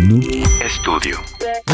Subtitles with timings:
[0.00, 0.24] Noob
[0.64, 1.18] Estudio.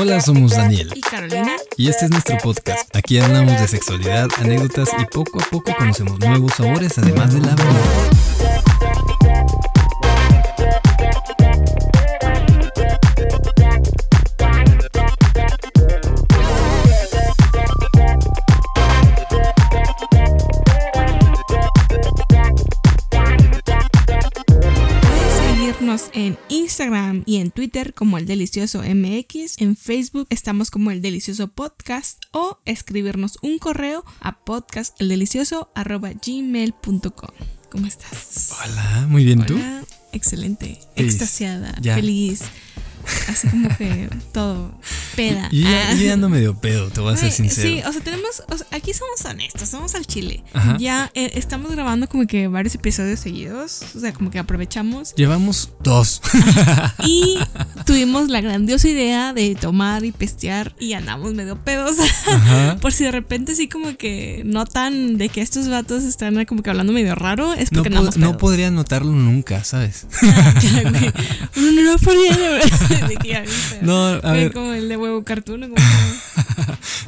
[0.01, 0.91] Hola, somos Daniel.
[0.95, 1.53] Y Carolina.
[1.77, 2.95] Y este es nuestro podcast.
[2.97, 7.55] Aquí hablamos de sexualidad, anécdotas y poco a poco conocemos nuevos sabores, además de la
[7.55, 8.44] verdad.
[27.65, 29.55] Twitter como el Delicioso MX.
[29.57, 37.31] En Facebook estamos como el Delicioso Podcast o escribirnos un correo a podcasteldelicioso.gmail.com.
[37.71, 38.51] ¿Cómo estás?
[38.63, 39.55] Hola, muy bien, ¿tú?
[39.55, 39.83] Hola,
[40.13, 41.15] excelente, Feliz.
[41.15, 41.95] extasiada, Ya.
[41.95, 42.43] feliz.
[43.29, 44.73] Así como que todo
[45.17, 45.49] peda.
[45.53, 45.95] Yo ya, Ah.
[45.95, 47.69] yo ando medio pedo, te voy a ser sincero.
[47.69, 48.43] Sí, o sea, tenemos.
[48.49, 50.43] o sea, aquí somos honestos, somos al chile.
[50.53, 50.77] Ajá.
[50.79, 53.83] Ya eh, estamos grabando como que varios episodios seguidos.
[53.95, 55.15] O sea, como que aprovechamos.
[55.15, 56.21] Llevamos dos.
[57.05, 57.39] Y
[57.87, 60.75] tuvimos la grandiosa idea de tomar y pestear.
[60.79, 61.97] Y andamos medio pedos.
[62.29, 62.77] Ajá.
[62.81, 66.71] Por si de repente así como que notan de que estos vatos están como que
[66.71, 67.53] hablando medio raro.
[67.55, 68.37] Es No, porque po- no pedos.
[68.37, 70.07] podría notarlo nunca, ¿sabes?
[70.23, 71.13] Ya, güey.
[71.57, 71.99] No, no, no
[73.83, 74.53] No, a ver.
[74.53, 75.75] Como el de huevo cartoon.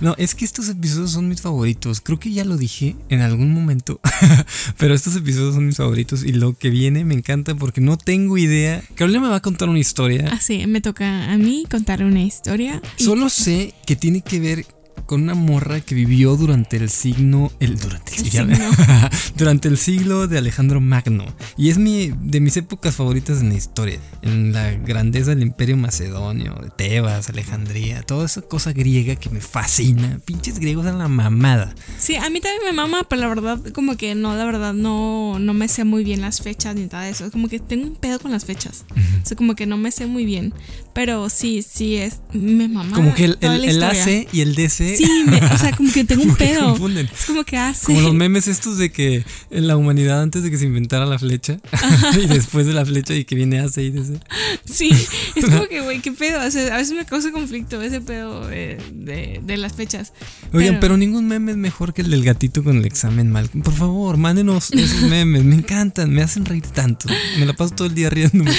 [0.00, 2.02] No, es que estos episodios son mis favoritos.
[2.02, 3.98] Creo que ya lo dije en algún momento.
[4.78, 6.22] Pero estos episodios son mis favoritos.
[6.22, 8.82] Y lo que viene me encanta porque no tengo idea.
[8.94, 10.28] Carolina me va a contar una historia.
[10.30, 12.82] Así, me toca a mí contar una historia.
[12.96, 14.66] Solo sé que tiene que ver
[15.06, 17.50] con una morra que vivió durante el signo.
[17.60, 18.70] El, durante el, El signo.
[19.36, 21.24] durante el siglo de Alejandro Magno.
[21.56, 24.00] Y es mi, de mis épocas favoritas en la historia.
[24.22, 29.40] En la grandeza del imperio macedonio, de Tebas, Alejandría, toda esa cosa griega que me
[29.40, 30.20] fascina.
[30.24, 31.74] Pinches griegos a la mamada.
[31.98, 35.38] Sí, a mí también me mama, pero la verdad, como que no, la verdad, no,
[35.38, 37.26] no me sé muy bien las fechas ni nada de eso.
[37.26, 38.84] Es como que tengo un pedo con las fechas.
[39.22, 40.52] O sea, como que no me sé muy bien.
[40.92, 42.20] Pero sí, sí, es.
[42.32, 42.94] Me mama.
[42.94, 43.82] Como que el, el, el.
[43.82, 44.95] AC y el DC.
[44.96, 46.68] Sí, me- o sea, como que tengo un como que pedo.
[46.70, 47.06] confunden.
[47.12, 47.86] Es como que hace.
[47.86, 51.18] Como los memes estos de que en la humanidad antes de que se inventara la
[51.18, 51.58] flecha
[52.22, 54.18] y después de la flecha y que viene AC y DC.
[54.64, 54.90] Sí,
[55.34, 56.46] es como que, güey, qué pedo.
[56.46, 60.12] O sea, a veces me causa conflicto ese pedo eh, de, de las fechas.
[60.52, 63.48] Oigan, Pero- pero, ningún meme es mejor que el del gatito con el examen mal.
[63.48, 65.44] Por favor, mándenos esos memes.
[65.44, 67.08] Me encantan, me hacen reír tanto.
[67.38, 68.52] Me la paso todo el día riéndome.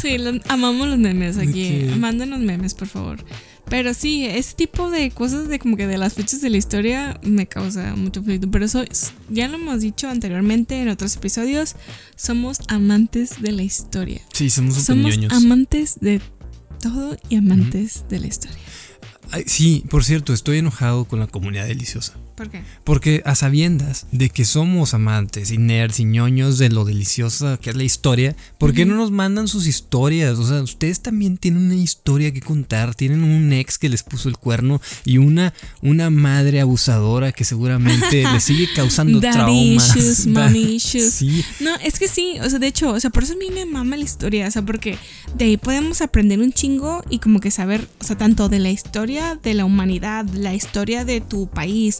[0.00, 0.16] Sí,
[0.48, 1.86] amamos los memes aquí.
[1.98, 3.24] Mándenos memes, por favor.
[3.68, 7.20] Pero sí, ese tipo de cosas de como que de las fechas de la historia
[7.22, 8.50] me causa mucho conflicto.
[8.50, 11.76] Pero eso es- ya lo hemos dicho anteriormente en otros episodios.
[12.16, 14.20] Somos amantes de la historia.
[14.32, 15.32] Sí, somos súper Somos ñoños.
[15.32, 16.20] amantes de
[16.80, 18.58] todo y amantes de la historia.
[19.30, 22.14] Ay, Sí, por cierto, estoy enojado con la comunidad deliciosa.
[22.40, 22.62] ¿Por qué?
[22.84, 27.68] Porque a sabiendas de que somos amantes y nerds y ñoños de lo deliciosa que
[27.68, 30.38] es la historia, ¿por qué no nos mandan sus historias?
[30.38, 34.30] O sea, ustedes también tienen una historia que contar, tienen un ex que les puso
[34.30, 35.52] el cuerno y una,
[35.82, 39.96] una madre abusadora que seguramente le sigue causando Daddy traumas.
[39.96, 41.12] issues, mommy issues.
[41.12, 43.50] Sí, No, es que sí, o sea, de hecho, o sea, por eso a mí
[43.52, 44.96] me mama la historia, o sea, porque
[45.36, 48.70] de ahí podemos aprender un chingo y como que saber, o sea, tanto de la
[48.70, 51.98] historia de la humanidad, la historia de tu país,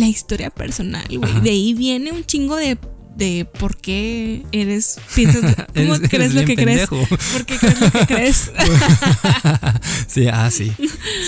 [0.00, 1.40] la historia personal, güey.
[1.42, 2.78] De ahí viene un chingo de,
[3.16, 6.88] de por qué eres, piensas, ¿cómo Eres- crees eres lo que crees?
[6.88, 8.50] ¿Por qué crees lo que crees?
[10.08, 10.72] sí, ah, sí.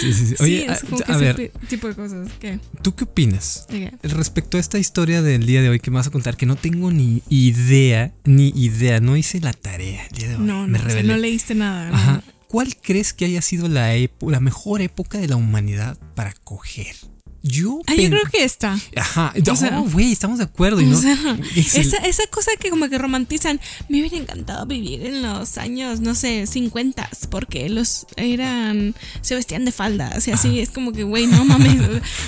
[0.00, 0.34] Sí, sí, sí.
[0.40, 2.28] Oye, sí, es como a, que a ver, tipo de cosas.
[2.40, 2.58] ¿Qué?
[2.82, 3.66] ¿tú qué opinas?
[4.02, 6.56] Respecto a esta historia del día de hoy que me vas a contar, que no
[6.56, 10.42] tengo ni idea, ni idea, no hice la tarea el día de hoy.
[10.44, 11.90] No, me no, o sea, no leíste nada.
[11.90, 11.94] ¿no?
[11.96, 12.22] Ajá.
[12.48, 16.94] ¿Cuál crees que haya sido la, la mejor época de la humanidad para coger?
[17.44, 18.78] Yo, Ah, yo creo que esta.
[18.96, 20.80] Ajá, o sea- no, güey, estamos de acuerdo.
[20.80, 21.16] y no, sea,
[21.56, 26.14] esa, esa cosa que como que romantizan, me hubiera encantado vivir en los años, no
[26.14, 31.26] sé, 50, porque los eran, se vestían de faldas y así, es como que, güey,
[31.26, 31.80] no mames.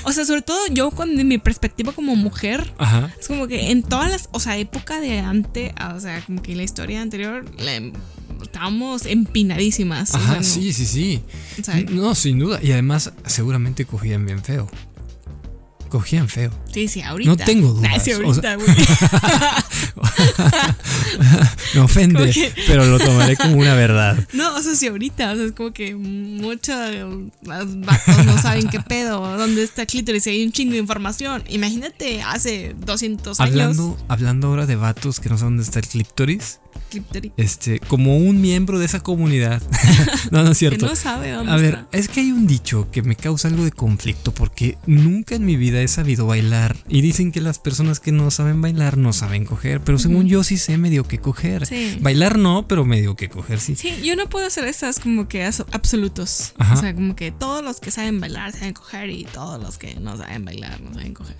[0.03, 3.15] O sea, sobre todo yo con mi perspectiva como mujer, Ajá.
[3.21, 6.57] es como que en todas las, o sea, época de antes, o sea, como que
[6.57, 7.93] la historia anterior, la-
[8.43, 10.13] estábamos empinadísimas.
[10.13, 11.21] o Ajá, sea, no- sí, sí, sí.
[11.61, 12.59] o sea, No, sin duda.
[12.63, 14.69] Y además, seguramente cogían bien feo.
[15.95, 16.51] Cogían feo.
[16.73, 17.31] sí, sí, ahorita.
[17.31, 18.67] No tengo dudas, Nah, sí, ahorita, güey.
[21.75, 24.27] Me ofende, que- pero lo tomaré como una verdad.
[24.33, 26.75] No, o sea, sí, ahorita, o sea, es como que muchos
[27.43, 31.45] vatos no saben qué pedo, dónde está el clítoris, y hay un chingo de información.
[31.49, 33.53] Imagínate hace 200 años.
[33.53, 36.59] Hablando, hablando ahora de vatos que no saben dónde está el clítoris,
[37.37, 39.63] este, como un miembro de esa comunidad.
[40.33, 40.87] no, no es que cierto.
[40.87, 41.89] no sabe dónde A ver, está.
[41.97, 45.57] es que hay un dicho que me causa algo de conflicto porque nunca en mi
[45.57, 49.45] vida he sabido bailar y dicen que las personas que no saben bailar no saben
[49.45, 51.61] coger, pero según yo sí sé medio que coger.
[51.61, 51.69] bailar.
[51.69, 51.99] Sí.
[52.01, 53.77] Bailar no, pero medio que coger sí.
[53.77, 56.55] Sí, yo no puedo hacer esas como que absolutos.
[56.59, 56.75] Ajá.
[56.75, 59.95] O sea, como que todos los que saben bailar saben coger y todos los que
[59.97, 61.37] no saben bailar no saben coger.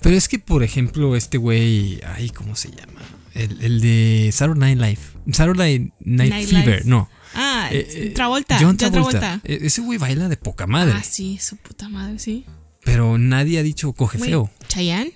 [0.00, 3.00] Pero es que, por ejemplo, este güey, ay, ¿cómo se llama?
[3.34, 4.78] El, el de Saturday Night
[5.24, 5.34] Live.
[5.36, 6.82] Saturday Night, Night Fever, Live.
[6.84, 7.08] no.
[7.34, 8.56] Ah, Eh, Travolta.
[8.58, 9.18] John John Travolta.
[9.20, 9.40] Travolta.
[9.44, 10.94] E- Ese güey baila de poca madre.
[10.96, 12.44] Ah, sí, su puta madre, sí.
[12.88, 14.50] Pero nadie ha dicho coge feo.
[14.66, 15.12] ¿Chayanne?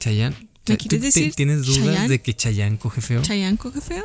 [0.00, 0.36] Chayanne.
[0.66, 2.08] ¿Me ¿Tú quieres te- decir ¿Tienes dudas Chayanne?
[2.08, 3.22] de que Chayanne coge feo?
[3.22, 4.04] ¿Chayanne coge feo?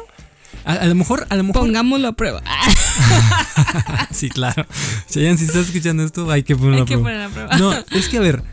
[0.65, 1.61] A, a lo mejor, a lo mejor.
[1.61, 2.41] Pongámoslo a prueba.
[4.11, 4.65] Sí, claro.
[5.09, 7.03] Chayanne, si estás escuchando esto, hay que ponerlo hay a que prueba.
[7.09, 7.57] poner a prueba.
[7.57, 8.43] No, es que a ver,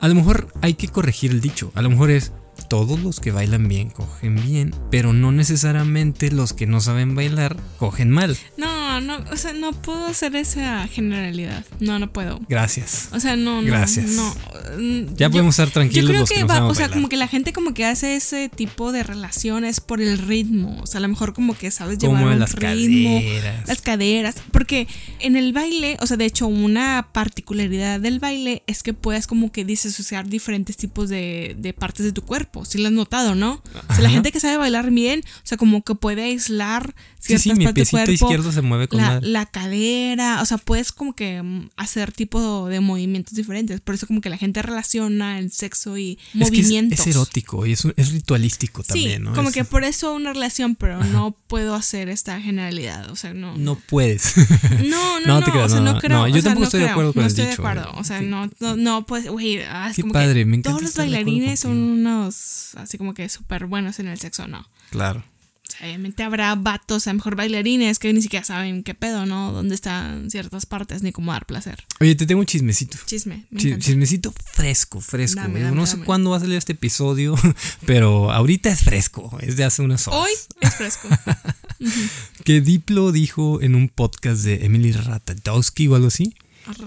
[0.00, 1.72] a lo mejor hay que corregir el dicho.
[1.74, 2.32] A lo mejor es
[2.68, 7.56] todos los que bailan bien cogen bien, pero no necesariamente los que no saben bailar
[7.78, 8.36] cogen mal.
[8.56, 11.64] No, no, o sea, no puedo hacer esa generalidad.
[11.80, 12.40] No, no puedo.
[12.48, 13.08] Gracias.
[13.12, 13.66] O sea, no, no.
[13.66, 14.10] Gracias.
[14.10, 14.34] No.
[14.78, 16.90] Mm, Ya yo- podemos estar Yo tranquilos creo los que, va, o sea, bailar.
[16.90, 20.78] como que la gente como que hace ese tipo de relaciones por el ritmo.
[20.82, 23.68] O sea, a lo mejor como que sabes llevar Como un las ritmo, caderas.
[23.68, 24.86] las caderas, porque
[25.20, 29.52] en el baile, o sea, de hecho, una particularidad del baile es que puedes como
[29.52, 32.55] que disociar diferentes tipos de, de partes de tu cuerpo.
[32.64, 33.62] Si lo has notado, ¿no?
[33.88, 34.10] O sea, la Ajá.
[34.10, 37.64] gente que sabe bailar bien, o sea, como que puede aislar Sí, ciertas sí, mi
[37.64, 41.14] partes piecito del cuerpo izquierdo se mueve con la, la cadera, o sea, puedes como
[41.14, 43.80] que mm, hacer tipo de movimientos diferentes.
[43.80, 47.00] Por eso como que la gente relaciona el sexo y Es que es- movimientos.
[47.00, 49.32] es, erótico y es, es ritualístico Sí, también, ¿no?
[49.34, 53.34] como Es- que por eso una relación, pero no puedo hacer esta generalidad, o sea,
[53.34, 53.56] no.
[53.56, 54.34] No puedes.
[54.86, 56.18] No, no, No no, te creas, o sea, no, no, no, creo.
[56.18, 57.68] no, yo sea, tampoco no estoy de creo, acuerdo con no el estoy dicho, de
[57.68, 58.26] acuerdo, o sea, Sí.
[58.26, 60.94] no, no, no, pues, güey, ah, es Qué como padre, que me encanta todos los
[60.94, 62.02] de bailarines son contigo.
[62.46, 64.66] Unos, así como que súper buenos en el sexo, no.
[64.90, 65.24] claro.
[65.68, 69.26] O sea, obviamente habrá vatos, a lo mejor bailarines que ni siquiera saben qué pedo,
[69.26, 69.50] ¿no?
[69.50, 71.84] Dónde están ciertas partes, ni cómo dar placer.
[71.98, 72.96] Oye, te tengo un chismecito.
[73.04, 73.60] Chisme, me.
[73.80, 75.40] Chismecito fresco, fresco.
[75.40, 77.34] Dame, Digo, dame, no sé cuándo va a salir este episodio,
[77.84, 80.20] pero ahorita es fresco, es de hace unas horas.
[80.20, 81.08] Hoy es fresco.
[82.44, 86.32] Que Diplo dijo en un podcast de Emily Ratajkowski o algo así.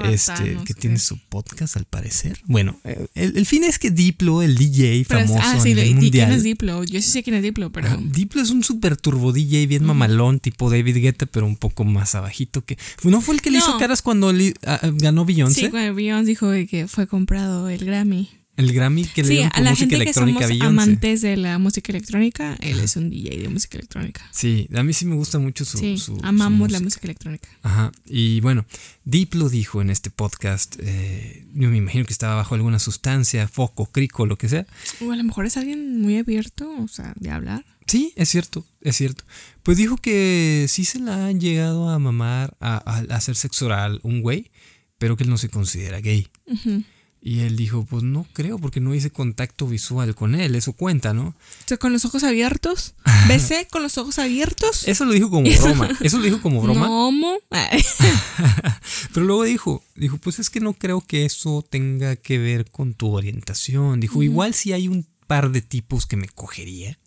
[0.04, 2.40] Este, que tiene su podcast al parecer.
[2.46, 5.60] Bueno, eh, el, el fin es que Diplo, el DJ Pero es- famoso ah, a
[5.62, 6.32] sí, nivel ¿y quién mundial.
[6.34, 6.84] es Diplo?
[6.84, 7.90] Yo sí sé quién es Diplo, pero.
[7.98, 12.16] Diplo es un super turbo DJ bien mamalón, tipo David Guetta, pero un poco más
[12.16, 12.78] abajito que.
[13.04, 15.62] ¿No fue el que le hizo caras cuando li- ah, ah, ganó Beyoncé?
[15.62, 18.30] Sí, cuando Beyoncé dijo que fue comprado el Grammy.
[18.60, 20.60] El Grammy que le Sí, dieron a por la música gente que electrónica a somos
[20.60, 20.82] Beyoncé.
[20.84, 24.30] amantes de la música electrónica, él es un DJ de música electrónica.
[24.32, 25.78] Sí, a mí sí me gusta mucho su.
[25.78, 26.84] Sí, su- su amamos la música.
[26.84, 27.50] música electrónica.
[27.64, 27.92] Ajá.
[28.06, 28.66] Y bueno,
[29.06, 33.86] Diplo dijo en este podcast, eh, yo me imagino que estaba bajo alguna sustancia, foco,
[33.88, 34.66] crico, lo que sea.
[35.02, 37.66] O a lo mejor es alguien muy abierto, o sea, de hablar.
[37.88, 39.24] Sí, es cierto, es cierto.
[39.64, 43.66] Pues dijo que sí se la han llegado a mamar a, a- a hacer sexo
[43.66, 44.52] oral un güey,
[45.00, 46.28] pero que él no se considera gay.
[46.46, 46.84] Ujú.
[47.22, 51.14] Y él dijo, pues no creo, porque no hice contacto visual con él, eso cuenta,
[51.14, 51.28] ¿no?
[51.28, 51.36] O
[51.66, 52.96] sea, con los ojos abiertos.
[53.28, 54.88] Besé con los ojos abiertos.
[54.88, 57.10] Eso lo dijo como broma, eso lo dijo como broma.
[59.14, 62.94] Pero luego dijo, dijo, pues es que no creo que eso tenga que ver con
[62.94, 64.00] tu orientación.
[64.00, 66.98] Dijo, igual si hay un par de tipos que me cogería,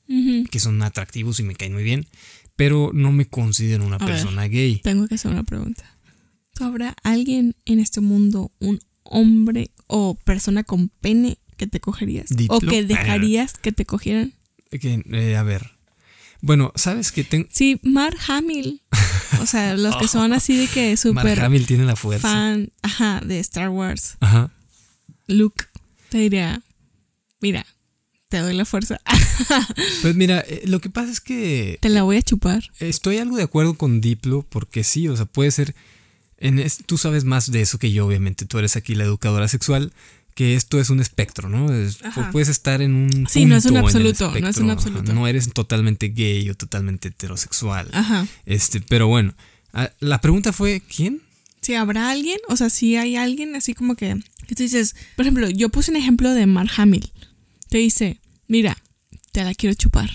[0.51, 2.07] que son atractivos y me caen muy bien,
[2.55, 4.09] pero no me considero una A ver.
[4.09, 4.81] persona gay.
[4.83, 5.99] Tengo que hacer una pregunta.
[6.55, 12.27] ¿Tú ¿Habrá alguien en este mundo, un hombre o persona con pene que te cogerías?
[12.29, 12.57] Diplo.
[12.57, 14.33] ¿O que dejarías que te cogieran?
[14.71, 15.73] Eh, a ver.
[16.41, 17.49] Bueno, ¿sabes que tengo...
[17.53, 18.83] Sí, Mark Hamill.
[19.41, 22.29] O sea, los que son así de que Mark súper Hamill tiene la fuerza.
[22.29, 24.17] fan, ajá, de Star Wars.
[24.21, 24.51] Ajá.
[25.29, 25.65] Luke
[26.09, 26.63] te diría,
[27.41, 27.65] mira,
[28.29, 29.01] te doy la fuerza.
[30.03, 32.63] Pues mira, eh, lo que pasa es que te la voy a chupar.
[32.79, 35.75] estoy algo de acuerdo con Diplo, porque sí, o sea, puede ser...
[36.43, 38.45] En es- tú sabes más de eso que yo, obviamente.
[38.47, 39.93] Tú eres aquí la educadora sexual,
[40.35, 41.73] que esto es un espectro, ¿no?
[41.73, 41.99] Es-
[42.33, 43.27] puedes estar en un.
[43.29, 45.13] Sí, no es un absoluto, no es un espectro, ajá, absoluto.
[45.15, 47.89] No eres totalmente gay o totalmente heterosexual.
[47.93, 48.27] Ajá.
[48.47, 49.35] Este, pero bueno.
[50.01, 51.23] La pregunta fue: ¿quién?
[51.63, 54.17] Si habrá alguien, o sea, si hay alguien así como que,
[54.49, 57.13] que tú dices, por ejemplo, yo puse un ejemplo de Mark Hamill.
[57.69, 58.19] Te dice,
[58.49, 58.77] mira,
[59.31, 60.11] te la quiero chupar.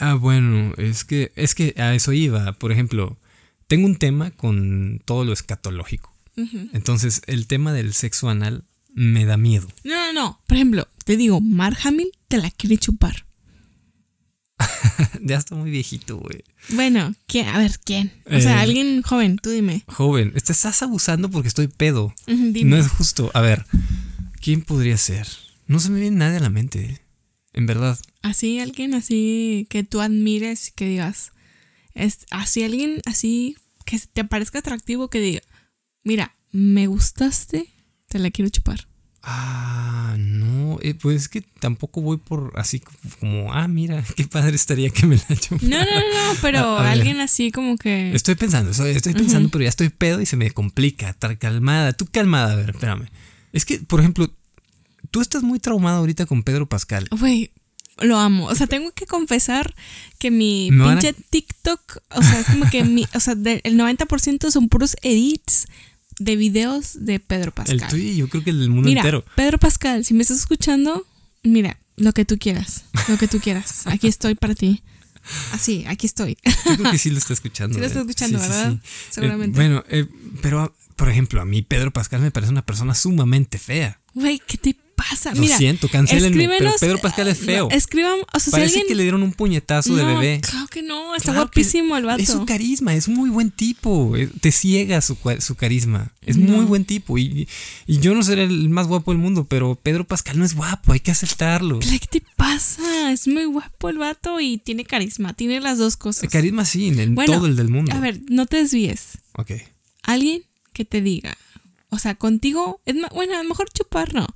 [0.00, 2.52] Ah, bueno, es que, es que a eso iba.
[2.52, 3.16] Por ejemplo,
[3.70, 6.12] tengo un tema con todo lo escatológico.
[6.72, 9.68] Entonces, el tema del sexo anal me da miedo.
[9.84, 10.40] No, no, no.
[10.48, 13.26] Por ejemplo, te digo, Mark Hamill te la quiere chupar.
[15.22, 16.42] ya está muy viejito, güey.
[16.70, 17.46] Bueno, ¿quién?
[17.48, 18.12] A ver, ¿quién?
[18.26, 18.62] O sea, Eh.
[18.62, 19.84] alguien joven, tú dime.
[19.86, 22.12] Joven, te estás abusando porque estoy pedo.
[22.26, 22.64] Dime.
[22.64, 23.30] No es justo.
[23.34, 23.66] A ver,
[24.40, 25.28] ¿quién podría ser?
[25.68, 27.00] No se me viene nadie a la mente.
[27.52, 27.98] En verdad.
[28.22, 31.32] Así, alguien así que tú admires y que digas,
[31.94, 35.40] es así alguien así que te parezca atractivo que diga,
[36.04, 37.72] mira, me gustaste,
[38.08, 38.86] te la quiero chupar.
[39.22, 44.56] Ah, no, eh, pues es que tampoco voy por así como, ah, mira, qué padre
[44.56, 45.68] estaría que me la chupara.
[45.68, 48.14] No, no, no, pero alguien así como que.
[48.14, 51.10] Estoy pensando, estoy, estoy pensando, pero ya estoy pedo y se me complica.
[51.10, 53.08] Estar calmada, tú calmada, a ver, espérame.
[53.52, 54.32] Es que, por ejemplo,
[55.10, 57.08] tú estás muy traumada ahorita con Pedro Pascal.
[57.10, 57.50] Güey,
[58.00, 58.46] lo amo.
[58.46, 59.74] O sea, tengo que confesar
[60.18, 64.50] que mi pinche TikTok, o sea, es como que mi, o sea, de- el 90%
[64.50, 65.66] son puros edits
[66.18, 67.80] de videos de Pedro Pascal.
[67.80, 69.24] El tuyo yo creo que el del mundo Mira, entero.
[69.36, 71.06] Pedro Pascal, si me estás escuchando,
[71.42, 73.86] mira, lo que tú quieras, lo que tú quieras.
[73.86, 74.82] Aquí estoy para ti.
[75.52, 76.38] Así, aquí estoy.
[76.66, 77.74] Yo creo que sí lo está escuchando.
[77.74, 78.02] Sí lo está eh.
[78.02, 78.72] escuchando, Sí, sí, ¿verdad?
[78.72, 78.80] sí.
[79.10, 79.54] Seguramente.
[79.58, 80.06] Eh, bueno, eh,
[80.42, 84.00] pero, por ejemplo, a mí Pedro Pascal me parece una persona sumamente fea.
[84.14, 85.32] Güey, ¿qué te pasa?
[85.34, 87.68] Lo Mira, siento, cancélenme, pero Pedro Pascal es feo.
[87.70, 88.86] no, escriban, o sea, Parece si alguien...
[88.88, 90.40] que le dieron un puñetazo de bebé.
[90.42, 92.22] Claro que no, está Claro guapísimo el vato.
[92.22, 94.16] Es su carisma, es un muy buen tipo.
[94.16, 95.16] eh, Te ciega su,
[95.56, 96.12] carisma.
[96.26, 96.56] Es No.
[96.56, 97.16] muy buen tipo.
[97.18, 97.48] Y,
[97.86, 100.92] y yo no seré el más guapo del mundo, pero Pedro Pascal no es guapo,
[100.92, 101.78] hay que aceptarlo.
[101.80, 103.12] ¿Qué te pasa?
[103.12, 106.24] Es muy guapo el vato y tiene carisma, tiene las dos cosas.
[106.24, 107.92] El carisma sí, en Bueno, todo el del mundo.
[107.94, 109.18] A ver, no te desvíes.
[109.36, 109.52] Ok.
[110.02, 110.42] Alguien
[110.72, 111.36] que te diga,
[111.88, 114.26] o sea, contigo, es bueno, a lo mejor chupar no,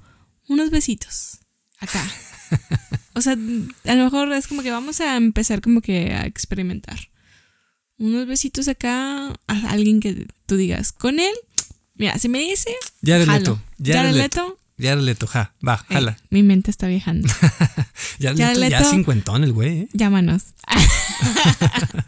[0.48, 1.40] unos besitos
[1.78, 2.04] acá.
[3.14, 6.98] O sea, a lo mejor es como que vamos a empezar como que a experimentar.
[7.96, 11.34] Unos besitos acá a alguien que tú digas, con él,
[11.94, 12.70] mira, si me dice,
[13.04, 13.32] jalo.
[13.32, 13.62] Leto.
[13.78, 14.58] Jared Jared Leto.
[14.76, 15.54] Jared Leto, ja.
[15.66, 16.18] Va, eh, jala.
[16.30, 17.28] mi mente está viajando.
[18.20, 19.88] Jared Leto ya cincuentón el güey, ¿eh?
[19.92, 20.54] Llámanos.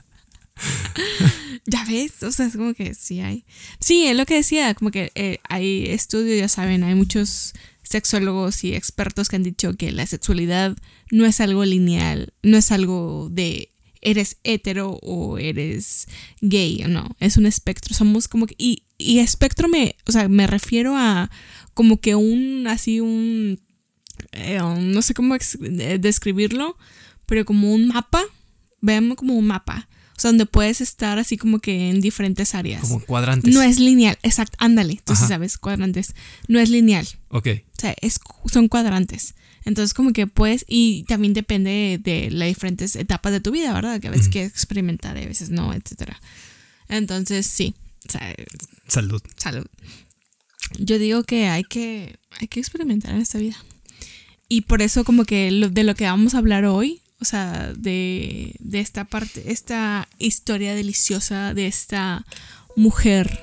[1.67, 3.45] ya ves, o sea, es como que sí hay.
[3.81, 7.55] Sí, es lo que decía, como que eh, hay estudios, ya saben, hay muchos
[7.89, 10.77] sexólogos y expertos que han dicho que la sexualidad
[11.11, 13.71] no es algo lineal, no es algo de
[14.03, 16.07] eres hetero o eres
[16.41, 20.47] gay, no, es un espectro, somos como que, y, y espectro me, o sea, me
[20.47, 21.31] refiero a
[21.75, 23.61] como que un, así un,
[24.33, 26.77] eh, um, no sé cómo eh, describirlo,
[27.27, 28.23] pero como un mapa,
[28.81, 32.83] veamos como un mapa, o sea, donde puedes estar así como que en diferentes áreas.
[32.83, 33.53] Como cuadrantes.
[33.53, 35.29] No es lineal, exacto, ándale, tú sí Ajá.
[35.29, 36.15] sabes, cuadrantes,
[36.49, 37.49] no es lineal, Ok.
[37.77, 38.19] o sea, es,
[38.51, 39.35] son cuadrantes.
[39.65, 44.01] Entonces, como que puedes, y también depende de las diferentes etapas de tu vida, ¿verdad?
[44.01, 46.21] Que a veces quieres experimentar, y a veces no, etcétera.
[46.89, 47.75] Entonces, sí,
[48.09, 48.35] o sea,
[48.87, 49.21] Salud.
[49.37, 49.67] salud.
[50.79, 53.57] Yo digo que hay que, hay que experimentar en esta vida.
[54.49, 57.73] Y por eso como que lo- de lo que vamos a hablar hoy, o sea,
[57.77, 62.25] de, de esta parte, esta historia deliciosa de esta
[62.77, 63.41] mujer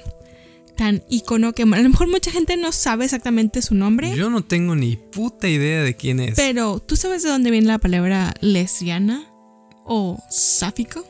[0.75, 4.43] tan ícono que a lo mejor mucha gente no sabe exactamente su nombre, Yo no
[4.43, 6.35] tengo ni puta idea de quién es.
[6.35, 9.25] pero ¿tú sabes de dónde viene la palabra lesbiana
[9.85, 11.05] o sáfico?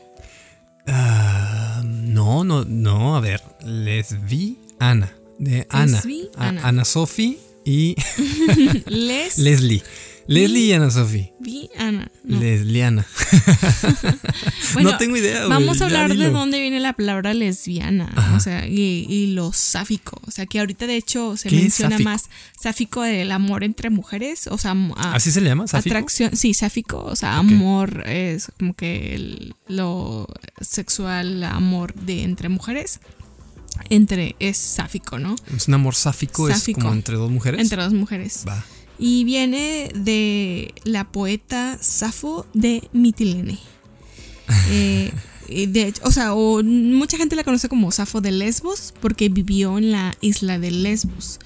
[0.86, 3.40] Ah, no, no, no, a ver.
[3.64, 5.12] Lesbiana.
[5.38, 5.96] De Ana.
[6.04, 6.60] Lesbiana.
[6.68, 7.96] Ana Sofi y
[8.86, 9.82] Les Leslie.
[10.26, 11.30] Leslie y Ana Sofi.
[11.40, 12.10] Lesbiana.
[12.24, 12.40] No.
[12.40, 13.06] Lesliana.
[14.74, 15.46] Bueno, no tengo idea.
[15.46, 18.36] Vamos a hablar de dónde viene la palabra lesbiana, Ajá.
[18.36, 21.62] o sea, y, y lo sáfico, o sea, que ahorita de hecho se ¿Qué es
[21.62, 22.24] menciona más
[22.60, 25.68] sáfico del amor entre mujeres, o sea, a- ¿Así se le llama?
[25.68, 25.94] ¿Sáfico?
[25.96, 30.26] atracción, sí, sáfico, o sea, amor es como que el- lo
[30.60, 32.98] sexual, amor de entre mujeres,
[33.90, 35.36] entre es sáfico, ¿no?
[35.56, 36.80] Es un amor sáfico, Sáfico.
[36.80, 37.60] es como entre dos mujeres.
[37.60, 38.44] Entre dos mujeres.
[38.48, 38.64] Va.
[38.98, 43.58] Y viene de la poeta Safo de Mitilene.
[44.70, 45.10] Eh,
[45.48, 49.78] y de o sea, o mucha gente la conoce como Safo de Lesbos porque vivió
[49.78, 51.38] en la isla de Lesbos.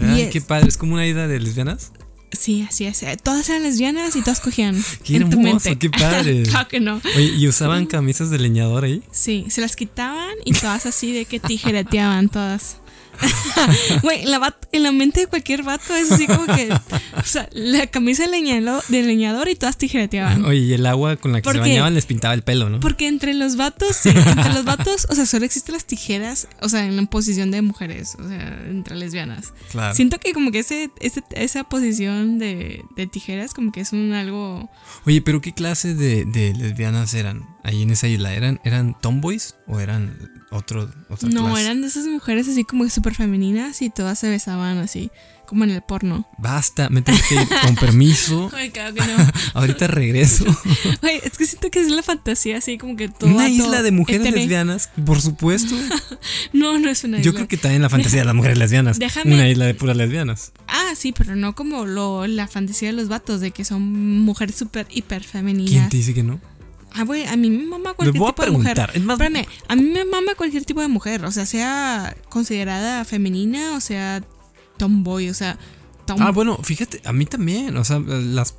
[0.00, 0.68] Ay, es- qué padre.
[0.68, 1.92] Es como una isla de lesbianas.
[2.30, 3.02] Sí, así es.
[3.22, 4.82] Todas eran lesbianas y todas cogían.
[5.04, 5.38] Qué hermoso,
[5.70, 5.78] mente.
[5.78, 6.42] qué padre.
[6.48, 7.00] claro que no.
[7.16, 9.02] Oye, ¿y usaban camisas de leñador ahí?
[9.12, 12.78] Sí, se las quitaban y todas así de que tijereteaban todas.
[14.02, 17.22] Güey, en la, bat- en la mente de cualquier vato es así como que, o
[17.24, 20.44] sea, la camisa de, leñalo- de leñador y todas tijereteaban.
[20.44, 22.80] Oye, y el agua con la que ¿Por se bañaban les pintaba el pelo, ¿no?
[22.80, 26.68] Porque entre los vatos, sí, entre los vatos, o sea, solo existen las tijeras, o
[26.68, 29.52] sea, en la posición de mujeres, o sea, entre lesbianas.
[29.70, 29.94] Claro.
[29.94, 34.12] Siento que como que ese, ese- esa posición de, de tijeras como que es un
[34.12, 34.68] algo...
[35.06, 38.34] Oye, pero ¿qué clase de, de lesbianas eran ahí en esa isla?
[38.34, 40.16] ¿Eran, eran tomboys o eran
[40.52, 41.62] otro, otra No, clase?
[41.62, 45.10] eran de esas mujeres así como súper femeninas y todas se besaban así,
[45.46, 46.26] como en el porno.
[46.38, 48.50] Basta, me tengo que ir con permiso.
[48.54, 49.16] Ay, claro que no.
[49.54, 50.44] Ahorita regreso.
[51.24, 53.30] Es que siento que es la fantasía así como que todo...
[53.30, 55.74] Una isla de mujeres lesbianas, por supuesto.
[56.52, 57.24] No, no es una isla.
[57.24, 58.98] Yo creo que también la fantasía de las mujeres lesbianas.
[58.98, 60.52] déjame- Una isla de puras lesbianas.
[60.68, 63.82] Ah, sí, pero no como lo, la fantasía de los vatos, de que son
[64.20, 65.70] mujeres súper hiper femeninas.
[65.70, 66.40] ¿Quién te dice que no?
[66.94, 68.74] Ah, güey, a mí me mama cualquier a tipo de mujer.
[68.74, 68.90] preguntar.
[68.94, 73.04] Es más, Espérame, a mí me mama cualquier tipo de mujer, o sea, sea considerada
[73.04, 74.22] femenina o sea
[74.76, 75.58] tomboy, o sea,
[76.06, 76.20] Tom.
[76.20, 78.56] Ah, bueno, fíjate, a mí también, o sea, las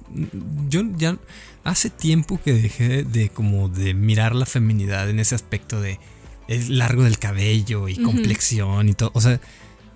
[0.70, 1.18] yo ya
[1.64, 6.00] hace tiempo que dejé de como de mirar la feminidad en ese aspecto de
[6.48, 9.40] el largo del cabello y complexión y todo, o sea,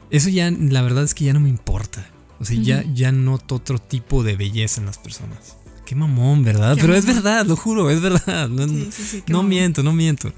[0.09, 2.09] eso ya la verdad es que ya no me importa.
[2.39, 5.56] O sea, ya ya noto otro tipo de belleza en las personas.
[5.87, 6.75] Qué mamón, ¿verdad?
[6.75, 8.49] Qué Pero es verdad, lo juro, es verdad.
[8.49, 9.49] No, Sí, sí, sí, qué no mamón.
[9.49, 10.33] miento, no miento.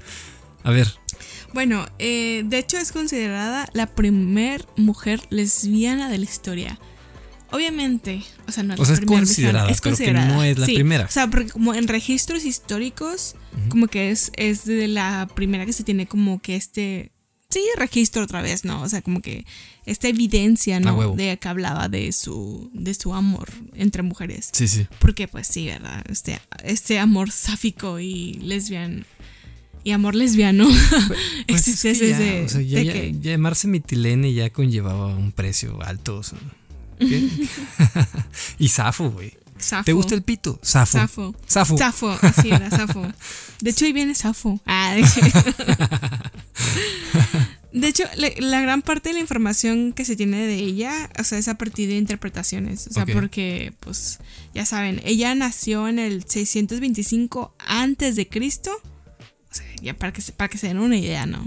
[0.62, 0.86] A ver,
[1.52, 6.78] Bueno, eh, de hecho es considerada la primer mujer lesbiana de la historia.
[7.50, 10.56] Obviamente, o sea, no O sea, es la primer considerada, es pero que no es
[10.56, 10.74] la sí.
[10.76, 11.06] primera.
[11.06, 13.34] O sea, porque como en registros históricos,
[13.68, 17.10] como que es, es de la primera que se tiene como que este,
[17.50, 18.80] sí, registro otra vez, ¿no?
[18.82, 19.44] O sea, como que
[19.86, 21.14] esta evidencia, ¿no?
[21.16, 24.50] De que hablaba de su, de su amor entre mujeres.
[24.52, 24.86] sí, sí.
[25.00, 26.04] Porque pues sí, ¿verdad?
[26.08, 29.04] Este, este amor sáfico y lesbiano.
[29.82, 30.68] Y amor lesbiano.
[30.68, 35.06] Pues Existe es que ya, desde o sea, ya, ya- que- llamarse mitilene ya conllevaba
[35.06, 36.18] un precio alto.
[36.18, 36.38] o sea,
[36.98, 37.28] ¿qué?
[38.58, 39.32] y Safo, güey.
[39.60, 39.84] Safo.
[39.84, 40.58] ¿Te gusta el pito?
[40.62, 40.98] Safo.
[40.98, 41.34] Safo.
[41.46, 41.78] Safo.
[41.78, 43.02] Safo, así era, Safo.
[43.60, 44.60] De hecho, ahí viene Safo.
[44.66, 45.02] Ah, de
[47.72, 51.38] De hecho, la gran parte de la información que se tiene de ella, o sea,
[51.38, 52.88] es a partir de interpretaciones.
[52.88, 54.18] O sea, porque, pues,
[54.54, 58.72] ya saben, ella nació en el 625 antes de Cristo.
[59.82, 61.44] Ya para que, se, para que se den una idea, ¿no?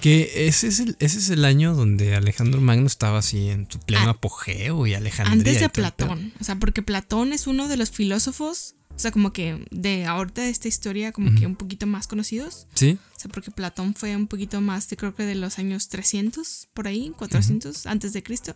[0.00, 3.78] Que ese es, el, ese es el año donde Alejandro Magno estaba así en su
[3.80, 5.38] pleno Ah, apogeo y Alejandría.
[5.38, 5.68] Antes de.
[5.68, 6.32] Platón.
[6.40, 10.42] O sea, porque Platón es uno de los filósofos, o sea, como que de ahorita
[10.42, 12.66] de esta historia, como que un poquito más conocidos.
[12.74, 12.98] ¿Sí?
[13.16, 16.68] O sea, porque Platón fue un poquito más, de, creo que de los años 300,
[16.74, 18.54] por ahí, 400 antes de Cristo.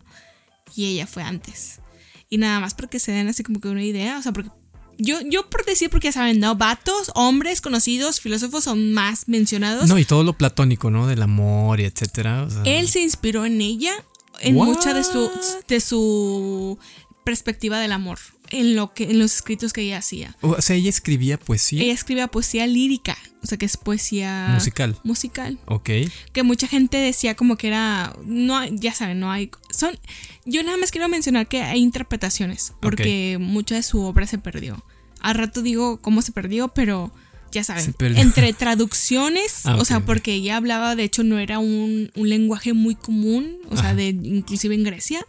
[0.75, 1.81] Y ella fue antes.
[2.29, 4.51] Y nada más porque se den así como que una idea, o sea, porque
[4.99, 6.55] yo, yo por decir, porque ya saben, ¿no?
[6.57, 9.89] Vatos, hombres conocidos, filósofos son más mencionados.
[9.89, 11.07] No, y todo lo platónico, ¿no?
[11.07, 12.45] Del amor y etcétera.
[12.45, 13.93] o sea, Él se inspiró en ella,
[14.41, 14.67] en What?
[14.67, 15.31] mucha de su,
[15.69, 16.79] de su
[17.25, 18.19] perspectiva del amor,
[18.51, 20.37] en, lo que, en los escritos que ella hacía.
[20.41, 24.97] o sea, ella escribía poesía Ella escribía poesía lírica, o sea, que es poesía musical.
[25.05, 25.59] musical.
[25.67, 25.91] Ok.
[26.33, 29.99] que mucha gente decía como que era no ya saben no hay son
[30.45, 34.85] yo nada más quiero mencionar que hay interpretaciones porque mucha de su obra se perdió
[35.21, 37.13] al rato digo cómo se perdió pero
[37.53, 42.11] ya saben entre traducciones Ah, o sea porque ella hablaba de hecho no era un,
[42.15, 45.25] un lenguaje muy común o sea de inclusive en Grecia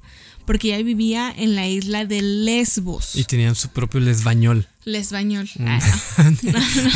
[0.47, 4.67] porque ella vivía en la isla de Lesbos Y tenían su propio lesbañol.
[4.85, 5.67] lesbañol Mm.
[5.67, 5.79] Ah,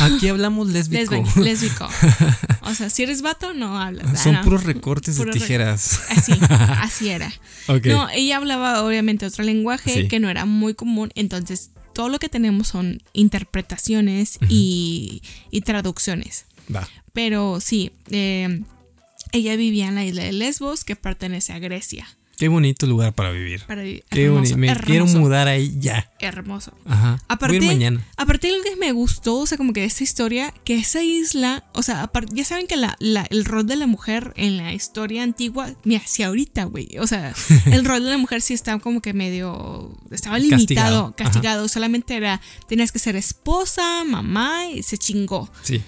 [0.16, 1.00] Aquí hablamos lésbico.
[1.14, 1.88] lesbañol, lésbico
[2.62, 4.42] o sea si eres vato no hablas ah, Son no.
[4.42, 6.00] puros recortes de re- tijeras.
[6.10, 6.32] así
[6.80, 7.32] así era.
[7.84, 10.08] No, ella hablaba obviamente otro lenguaje Sí.
[10.08, 16.46] que no era muy común, entonces todo lo que tenemos son interpretaciones y, y traducciones.
[16.74, 16.88] Va.
[17.12, 18.62] Pero sí, eh,
[19.32, 22.08] ella vivía en la isla de Lesbos, que pertenece a Grecia.
[22.38, 23.62] Qué bonito lugar para vivir.
[23.66, 24.56] Para vivir- Qué hermoso.
[24.56, 26.10] Me hermoso, quiero mudar ahí ya.
[26.18, 26.72] Hermoso.
[26.86, 27.20] Ajá.
[27.28, 28.06] Aparte, Voy a ir mañana.
[28.16, 31.64] aparte de lo que me gustó, o sea, como que esta historia, que esa isla,
[31.72, 35.22] o sea, ya saben que la, la- el rol de la mujer en la historia
[35.22, 37.32] antigua, mira, si ahorita, güey, o sea,
[37.66, 41.14] el rol de la mujer sí estaba como que medio, estaba Castigado, limitado, ajá.
[41.16, 45.48] castigado, solamente era, tenías que ser esposa, mamá, y se chingó.
[45.62, 45.80] Sí.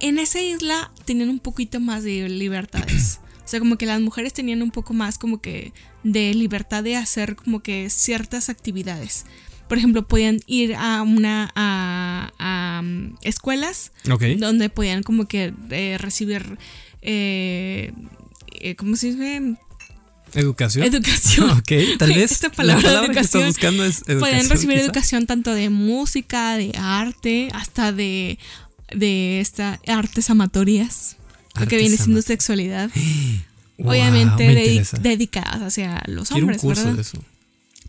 [0.00, 3.20] En esa isla tenían un poquito más de libertades.
[3.44, 6.96] O sea, como que las mujeres tenían un poco más como que de libertad de
[6.96, 9.26] hacer como que ciertas actividades.
[9.68, 13.92] Por ejemplo, podían ir a una a, a, um, escuelas
[14.38, 16.58] donde podían como que eh, recibir
[17.00, 17.92] eh,
[18.60, 19.56] eh, ¿cómo se dice?
[20.32, 20.84] ¿Educación?
[20.84, 21.50] Educación.
[21.58, 22.32] ok, tal vez.
[22.32, 24.20] esta palabra la palabra que buscando es educación.
[24.20, 24.86] Podían recibir quizá.
[24.86, 28.38] educación tanto de música, de arte, hasta de,
[28.92, 31.18] de esta, artes amatorias.
[31.58, 32.90] Lo que viene siendo sexualidad.
[33.78, 34.44] Wow, obviamente
[35.00, 36.96] dedicadas hacia los Quiero un hombres, curso ¿verdad?
[36.96, 37.24] de eso.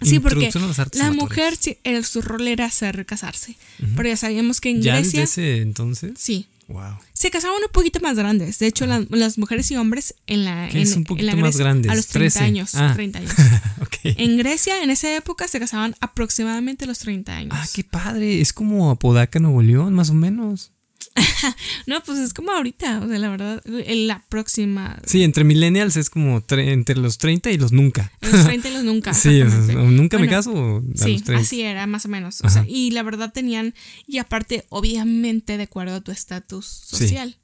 [0.02, 0.50] Sí, porque
[0.94, 3.56] La mujer, sí, el, su rol era hacer casarse.
[3.96, 6.12] Pero ya sabíamos que en ¿Ya Grecia, desde ese entonces?
[6.18, 6.98] sí, Wow.
[7.14, 8.58] se casaban un poquito más grandes.
[8.58, 11.28] De hecho, las, las mujeres y hombres en la, ¿Qué en, es un en poquito
[11.28, 11.92] la más Grecia, grandes?
[11.92, 12.44] a los 30 13.
[12.44, 12.76] años.
[12.76, 12.92] Ah.
[12.96, 13.32] 30 años.
[13.82, 13.96] ok.
[14.04, 17.54] En Grecia, en esa época, se casaban aproximadamente a los 30 años.
[17.56, 18.42] Ah, qué padre.
[18.42, 20.72] Es como Apodaca, Nuevo León, más o menos.
[21.88, 25.00] No, pues es como ahorita, o sea, la verdad, en la próxima.
[25.06, 28.12] Sí, entre millennials es como tre- entre los 30 y los nunca.
[28.22, 29.14] Los 30 y los nunca.
[29.26, 29.46] Sí, o
[29.90, 31.36] nunca me caso o a Sí, los 30.
[31.44, 32.42] así era, más o menos.
[32.42, 33.74] O sea, y la verdad tenían,
[34.08, 37.38] y aparte, obviamente, de acuerdo a tu estatus social.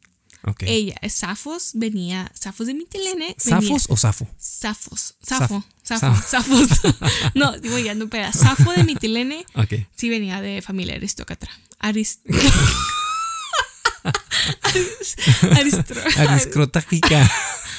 [0.61, 3.35] Ella, Safos, venía, Safos de Mitilene.
[3.37, 4.27] ¿Safos o Safo?
[4.39, 5.63] Safos, Safo.
[5.83, 6.95] Safo, Safo, Safos.
[7.35, 8.33] no, digo ya no peda.
[8.33, 9.73] Safo de Mitilene Ok.
[9.95, 11.47] sí venía de familia aristócrata.
[11.77, 12.21] Arist...
[16.17, 17.29] Ariscrotágica.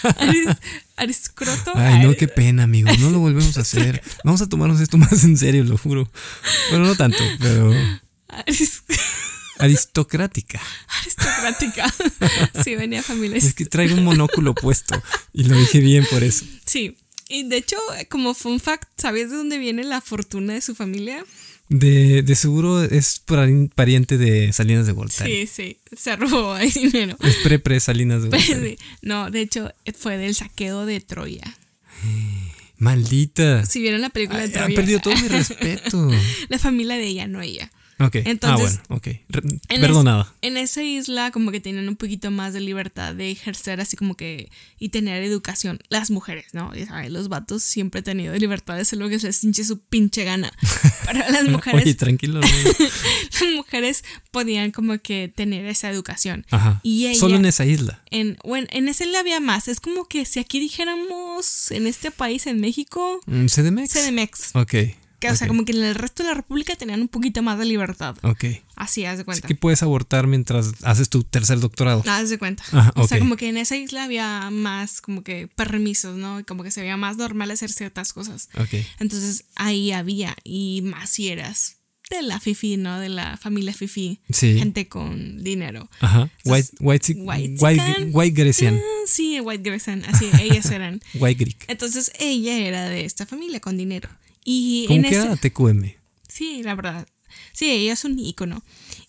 [0.02, 0.58] Aris-
[0.96, 1.72] Ariscroto.
[1.74, 2.98] Ay, no, qué pena, amigos.
[2.98, 4.02] No lo volvemos a hacer.
[4.24, 6.10] Vamos a tomarnos esto más en serio, lo juro.
[6.70, 7.72] Bueno, no tanto, pero
[8.28, 8.82] Aris-
[9.58, 10.60] aristocrática.
[11.00, 11.92] aristocrática.
[12.64, 13.38] sí, venía familia.
[13.38, 15.00] Es que traigo un monóculo puesto
[15.32, 16.44] y lo dije bien por eso.
[16.66, 16.96] Sí.
[17.28, 17.76] Y de hecho,
[18.10, 21.24] como fun fact, ¿sabías de dónde viene la fortuna de su familia?
[21.74, 25.46] De, de seguro es pari- pariente de Salinas de Gortari.
[25.46, 27.16] Sí, sí, se robó ahí dinero.
[27.22, 28.76] Es pre-pre Salinas de Gortari.
[28.76, 28.84] Sí.
[29.00, 31.56] No, de hecho, fue del saqueo de Troya.
[32.78, 33.64] Maldita.
[33.64, 34.66] Si vieron la película de Troya.
[34.66, 36.10] ha perdido todo mi respeto.
[36.48, 37.70] La familia de ella, no ella.
[38.00, 38.16] Ok.
[38.16, 39.06] ah, Entonces, bueno, ok.
[39.28, 40.34] Re- en Perdonada.
[40.42, 44.16] En esa isla como que tenían un poquito más de libertad de ejercer así como
[44.16, 45.78] que y tener educación.
[45.88, 46.74] Las mujeres, ¿no?
[46.74, 49.64] Ya sabes, los vatos siempre han tenido libertad de hacer lo que se les hinche
[49.64, 50.52] su pinche gana.
[51.06, 52.40] Pero las mujeres, Oye, tranquilo.
[53.40, 56.44] las mujeres podían como que tener esa educación.
[56.50, 56.80] Ajá.
[56.82, 58.02] Y ella- Solo en esa isla.
[58.10, 59.68] En, bueno, en esa isla había más.
[59.68, 63.90] Es como que si aquí dijéramos en este país, en México, Mm, ¿CDMX?
[63.92, 64.56] CDMX.
[64.56, 64.74] Ok.
[65.22, 67.58] Que, o sea, como que en el resto de la república tenían un poquito más
[67.58, 68.16] de libertad.
[68.22, 68.44] Ok.
[68.74, 69.48] Así, haz de Así cuenta.
[69.48, 72.02] que puedes abortar mientras haces tu tercer doctorado.
[72.06, 72.64] Haz de cuenta.
[72.72, 76.40] Ajá, O sea, como que en esa isla había más como que permisos, ¿no?
[76.40, 78.48] Y como que se veía más normal hacer ciertas cosas.
[78.58, 78.74] Ok.
[78.98, 81.76] Entonces ahí había, y más si eras
[82.10, 82.98] de la Fifi, ¿no?
[83.00, 84.20] De la familia Fifi.
[84.30, 84.58] Sí.
[84.58, 85.88] Gente con dinero.
[86.00, 86.28] Ajá.
[86.44, 88.10] White, Entonces, white, white white, chican.
[88.12, 88.74] white Grecian.
[88.76, 91.00] Ah, sí, White Grayson, así, ellas eran.
[91.14, 91.64] White Greek.
[91.68, 94.08] Entonces ella era de esta familia con dinero.
[94.44, 95.92] Y ¿Cómo en queda ese, TQM?
[96.28, 97.06] Sí, la verdad.
[97.52, 98.62] Sí, ella es un ícono.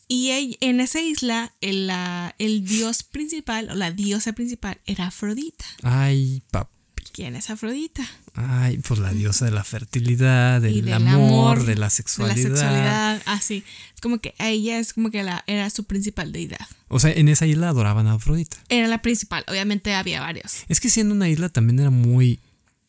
[0.08, 5.65] Y en esa isla, el, la- el dios principal, o la diosa principal, era Afrodita.
[5.82, 6.72] Ay, papi.
[7.13, 8.04] ¿Quién es Afrodita?
[8.34, 11.89] Ay, pues la diosa de la fertilidad, del del amor, amor, de la De la
[11.91, 12.36] sexualidad.
[12.43, 13.63] sexualidad, así.
[14.02, 16.65] Como que ella es como que la, era su principal deidad.
[16.88, 18.58] O sea, en esa isla adoraban a Afrodita.
[18.69, 20.63] Era la principal, obviamente había varios.
[20.69, 22.39] Es que siendo una isla también era muy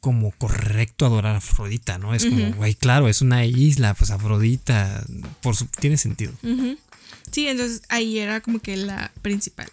[0.05, 2.15] como correcto adorar a Afrodita, ¿no?
[2.15, 5.03] Es como, güey, claro, es una isla, pues Afrodita,
[5.41, 6.35] por su, tiene sentido.
[7.31, 9.73] Sí, entonces ahí era como que la principal.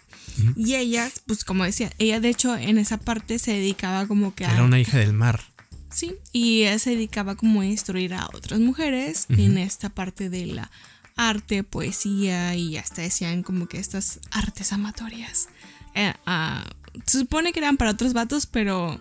[0.56, 4.46] Y ella, pues como decía, ella de hecho en esa parte se dedicaba como que
[4.46, 4.54] a...
[4.54, 5.42] Era una hija del mar.
[5.90, 10.46] Sí, y ella se dedicaba como a instruir a otras mujeres en esta parte de
[10.46, 10.70] la
[11.14, 15.50] arte, poesía y hasta decían como que estas artes amatorias.
[15.94, 16.64] Eh, ah,
[17.04, 18.98] se supone que eran para otros vatos, pero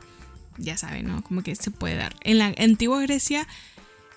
[0.61, 1.21] ya saben, ¿no?
[1.23, 2.15] Como que se puede dar.
[2.21, 3.47] En la antigua Grecia,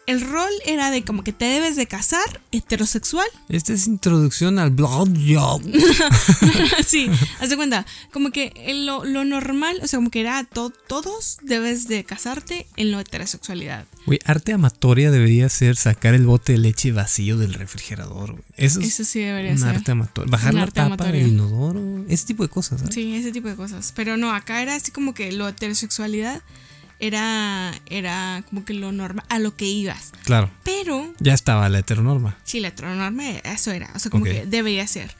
[0.06, 3.26] el rol era de como que te debes de casar, heterosexual.
[3.48, 5.62] Esta es introducción al blowjob.
[6.86, 8.52] sí, haz de cuenta, como que
[8.84, 13.00] lo, lo normal, o sea, como que era to- todos debes de casarte en la
[13.00, 13.86] heterosexualidad.
[14.06, 18.32] Güey, arte amatoria debería ser sacar el bote de leche vacío del refrigerador.
[18.32, 18.44] güey.
[18.56, 19.68] Eso es Eso sí debería un ser.
[19.76, 19.92] arte.
[20.26, 22.04] Bajar Un la tapa del inodoro.
[22.08, 22.82] Ese tipo de cosas.
[22.90, 23.92] Sí, ese tipo de cosas.
[23.96, 26.42] Pero no, acá era así como que lo heterosexualidad
[27.00, 30.12] era, era como que lo normal, a lo que ibas.
[30.24, 30.50] Claro.
[30.64, 32.36] Pero Ya estaba la heteronorma.
[32.44, 35.14] sí, la heteronorma, eso era, o sea, como que debería ser.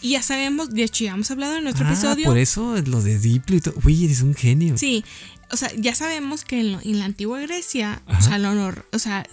[0.00, 2.24] Y ya sabemos, de hecho ya hemos hablado en nuestro Ah, episodio.
[2.24, 3.74] por eso es lo de Diplo y todo.
[3.82, 4.76] Güey, eres un genio.
[4.76, 5.04] Sí,
[5.50, 8.84] o sea, ya sabemos que en, lo- en la antigua Grecia, o sea, lo, nor-
[8.92, 9.24] o sea,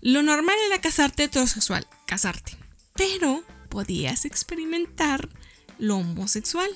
[0.00, 2.52] lo normal era casarte heterosexual, casarte.
[2.96, 5.28] Pero podías experimentar
[5.78, 6.68] lo homosexual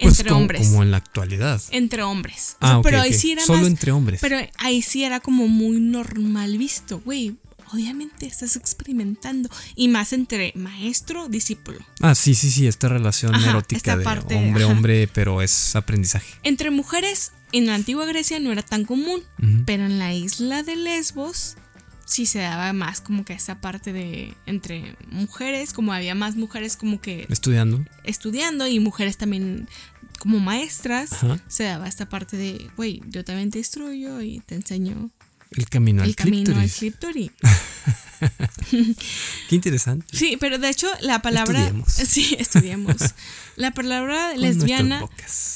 [0.00, 0.68] Pues entre como, hombres.
[0.68, 1.60] como en la actualidad.
[1.70, 2.56] Entre hombres.
[2.60, 3.68] O Ah, sea, ok, pero ahí sí era Solo más.
[3.68, 4.20] entre hombres.
[4.20, 7.36] Pero ahí sí era como muy normal visto, güey.
[7.72, 9.50] Obviamente estás experimentando.
[9.76, 11.78] Y más entre maestro, discípulo.
[12.00, 14.72] Ah, sí, sí, sí, esta relación Ajá, erótica esta de parte, hombre, ajá.
[14.72, 16.32] hombre, pero es aprendizaje.
[16.44, 19.20] Entre mujeres, en la antigua Grecia no era tan común.
[19.66, 21.56] Pero en la isla de Lesbos
[22.08, 26.76] sí se daba más como que esa parte de entre mujeres, como había más mujeres
[26.78, 27.84] como que Estudiando.
[28.02, 29.68] estudiando y mujeres también
[30.18, 31.38] como maestras, Ajá.
[31.48, 35.10] se daba esta parte de, güey, yo también te instruyo y te enseño
[35.50, 37.30] El camino al el camino al clítoris.
[39.48, 40.06] Qué interesante.
[40.12, 41.60] Sí, pero de hecho la palabra...
[41.60, 41.92] Estudiemos.
[42.08, 42.96] Sí, estudiamos.
[43.56, 45.04] la palabra lesbiana...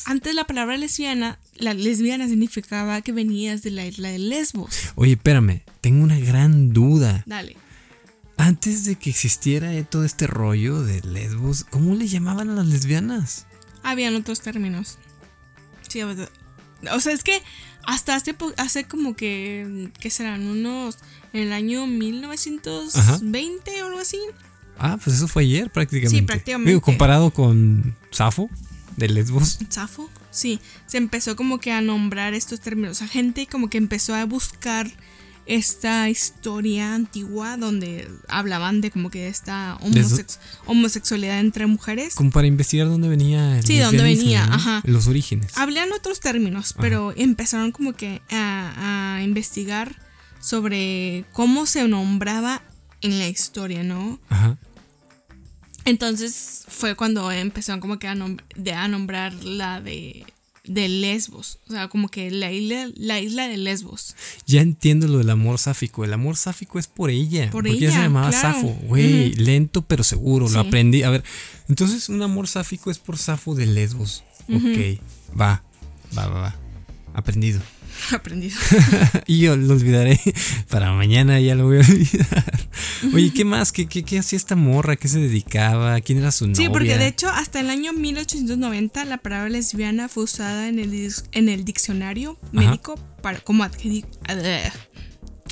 [0.04, 4.74] Antes la palabra lesbiana, la lesbiana significaba que venías de la isla de Lesbos.
[4.94, 7.22] Oye, espérame, tengo una gran duda.
[7.26, 7.56] Dale.
[8.36, 12.66] Antes de que existiera eh, todo este rollo de lesbos, ¿cómo le llamaban a las
[12.66, 13.46] lesbianas?
[13.82, 14.98] Habían otros términos.
[15.88, 17.40] Sí, o sea, es que
[17.86, 20.46] hasta hace, hace como que, ¿qué serán?
[20.46, 20.98] Unos,
[21.32, 24.18] en el año 1920 o algo así.
[24.78, 26.16] Ah, pues eso fue ayer prácticamente.
[26.16, 26.70] Sí, prácticamente.
[26.70, 28.48] Digo, comparado con Safo
[28.96, 29.58] de lesbos.
[29.68, 32.92] Safo, sí, se empezó como que a nombrar estos términos.
[32.92, 34.90] O sea, gente como que empezó a buscar
[35.46, 42.14] esta historia antigua donde hablaban de como que esta homosex- homosexualidad entre mujeres.
[42.14, 44.54] Como para investigar dónde venía el Sí, dónde venía, ¿no?
[44.54, 44.82] ajá.
[44.84, 45.56] Los orígenes.
[45.58, 49.96] Hablan otros términos, pero empezaron como que a, a investigar
[50.40, 52.62] sobre cómo se nombraba
[53.00, 54.20] en la historia, ¿no?
[54.28, 54.56] Ajá.
[55.84, 60.24] Entonces fue cuando empezaron como que a, nom- de- a nombrar la de,
[60.64, 64.14] de Lesbos, o sea, como que la isla, la isla de Lesbos.
[64.46, 66.04] Ya entiendo lo del amor sáfico.
[66.04, 67.50] El amor sáfico es por ella.
[67.50, 68.54] Por porque ella se llamaba claro.
[68.54, 68.68] Safo.
[68.86, 70.48] Güey, lento pero seguro.
[70.48, 71.02] Lo aprendí.
[71.02, 71.24] A ver,
[71.68, 74.22] entonces un amor sáfico es por Safo de Lesbos.
[74.48, 75.00] Ok,
[75.38, 75.64] va,
[76.16, 76.56] va, va, va.
[77.14, 77.60] Aprendido.
[78.12, 78.56] Aprendido.
[79.26, 80.20] y yo lo olvidaré.
[80.68, 82.61] Para mañana ya lo voy a olvidar.
[83.14, 83.72] Oye, ¿qué más?
[83.72, 84.96] ¿Qué, qué, qué hacía esta morra?
[84.96, 86.00] ¿Qué se dedicaba?
[86.00, 86.56] ¿Quién era su novia?
[86.56, 91.12] Sí, porque de hecho hasta el año 1890 la palabra lesbiana fue usada en el,
[91.32, 94.08] en el diccionario médico para, como adjetivo.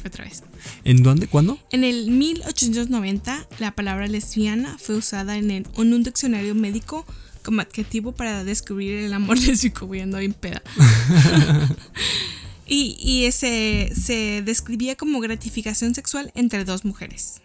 [0.05, 0.43] Otra vez.
[0.85, 1.27] ¿En dónde?
[1.27, 1.59] ¿Cuándo?
[1.73, 7.05] En el 1890 la palabra lesbiana fue usada en, el- en un diccionario médico
[7.45, 10.63] como adjetivo para descubrir el amor lésbico, güey, ando bien peda.
[12.71, 17.43] y y ese, se describía como gratificación sexual entre dos mujeres.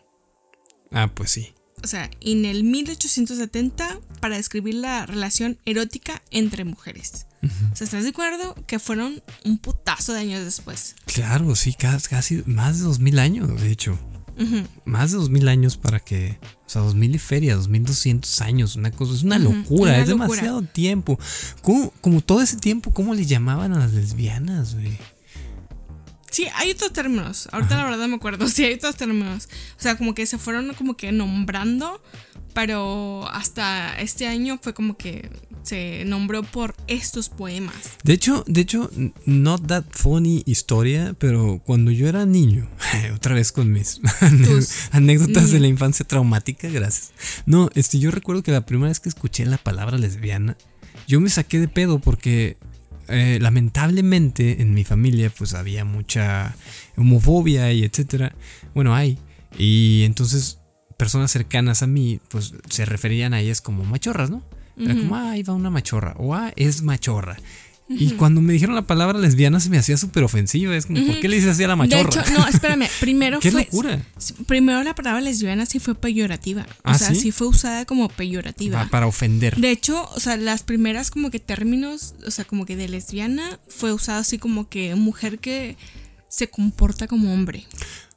[0.92, 1.54] Ah, pues sí.
[1.84, 7.28] O sea, en el 1870 para describir la relación erótica entre mujeres.
[7.44, 8.56] O sea, ¿estás de acuerdo?
[8.66, 10.96] Que fueron un putazo de años después.
[11.06, 14.00] Claro, sí, casi, más de dos mil años, de hecho.
[14.84, 16.40] Más de dos mil años para que.
[16.66, 19.14] O sea, dos mil y feria, dos mil doscientos años, una cosa.
[19.14, 20.28] Es una locura, una es locura.
[20.28, 21.20] demasiado tiempo.
[21.62, 24.98] ¿Cómo, como todo ese tiempo, ¿cómo le llamaban a las lesbianas, güey?
[26.36, 27.48] Sí, hay otros términos.
[27.54, 28.50] Ahorita la verdad me acuerdo.
[28.50, 29.48] Sí, hay otros términos.
[29.80, 32.02] O sea, como que se fueron como que nombrando,
[32.54, 35.30] pero hasta este año fue como que
[35.64, 37.76] se nombró por estos poemas.
[38.04, 38.92] De hecho, de hecho,
[39.26, 42.70] not that funny historia, pero cuando yo era niño,
[43.16, 44.02] otra vez con mis
[44.92, 47.14] anécdotas de la infancia traumática, gracias.
[47.46, 50.58] No, este, yo recuerdo que la primera vez que escuché la palabra lesbiana,
[51.08, 52.58] yo me saqué de pedo porque
[53.08, 56.56] eh, lamentablemente en mi familia pues había mucha
[56.98, 58.34] homofobia y etcétera.
[58.74, 59.18] Bueno, hay.
[59.58, 60.60] Y entonces
[60.98, 64.44] personas cercanas a mí pues se referían a ellas como machorras, ¿no?
[64.78, 66.16] Era como, ah, ahí va una machorra.
[66.18, 67.38] O ah, es machorra.
[67.88, 70.76] Y cuando me dijeron la palabra lesbiana se me hacía súper ofensiva.
[70.76, 72.22] Es como, ¿por qué le dices así a la De machorra?
[72.24, 72.88] hecho, no, espérame.
[73.00, 73.62] Primero ¡Qué fue.
[73.66, 74.04] locura!
[74.48, 76.64] Primero la palabra lesbiana sí fue peyorativa.
[76.64, 77.16] O ¿Ah, sea, sí?
[77.22, 77.32] sí?
[77.32, 78.84] fue usada como peyorativa.
[78.86, 79.56] Pa- para ofender.
[79.58, 83.60] De hecho, o sea, las primeras como que términos, o sea, como que de lesbiana
[83.68, 85.78] fue usado así como que mujer que
[86.28, 87.66] se comporta como hombre.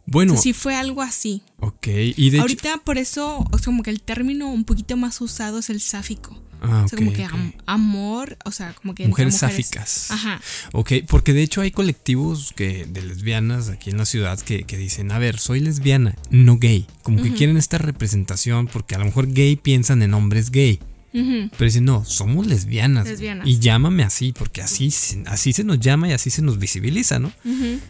[0.07, 1.43] Bueno, O sea, sí fue algo así.
[1.59, 1.87] ok.
[2.17, 2.41] Y de.
[2.41, 5.83] Ahorita por eso, o sea, como que el término un poquito más usado es el
[5.83, 6.43] sáfico.
[6.61, 9.57] Ah, o sea, ok, como que am- amor, o sea, como que Mujeres mujeres.
[9.57, 10.11] sáficas.
[10.11, 10.41] Ajá.
[10.73, 14.77] Ok, porque de hecho hay colectivos que, de lesbianas aquí en la ciudad que, que
[14.77, 16.87] dicen, a ver, soy lesbiana, no gay.
[17.03, 20.81] Como que quieren esta representación porque a lo mejor gay piensan en hombres gay.
[21.13, 23.07] Pero dicen, no, somos lesbianas.
[23.09, 23.47] Lesbianas.
[23.49, 27.19] Y llámame así, porque así, se- así se nos llama y así se nos visibiliza,
[27.19, 27.33] ¿no?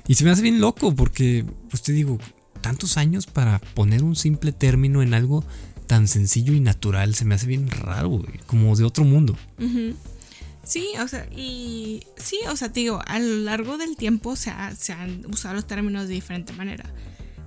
[0.07, 2.19] Y se me hace bien loco porque, pues te digo,
[2.63, 5.45] tantos años para poner un simple término en algo
[5.89, 9.37] tan sencillo y natural, se me hace bien raro, güey, como de otro mundo.
[10.65, 14.51] Sí, o sea, y sí, o sea, te digo, a lo largo del tiempo se,
[14.51, 16.85] ha- se han usado los términos de diferente manera.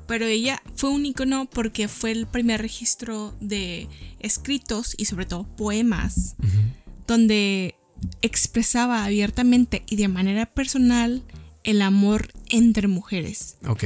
[0.08, 3.88] Pero ella fue un icono porque fue el primer registro de
[4.19, 6.36] escritos y sobre todo poemas
[7.08, 7.75] donde
[8.21, 11.21] expresaba abiertamente y de manera personal
[11.63, 13.58] el amor entre mujeres.
[13.67, 13.84] Ok.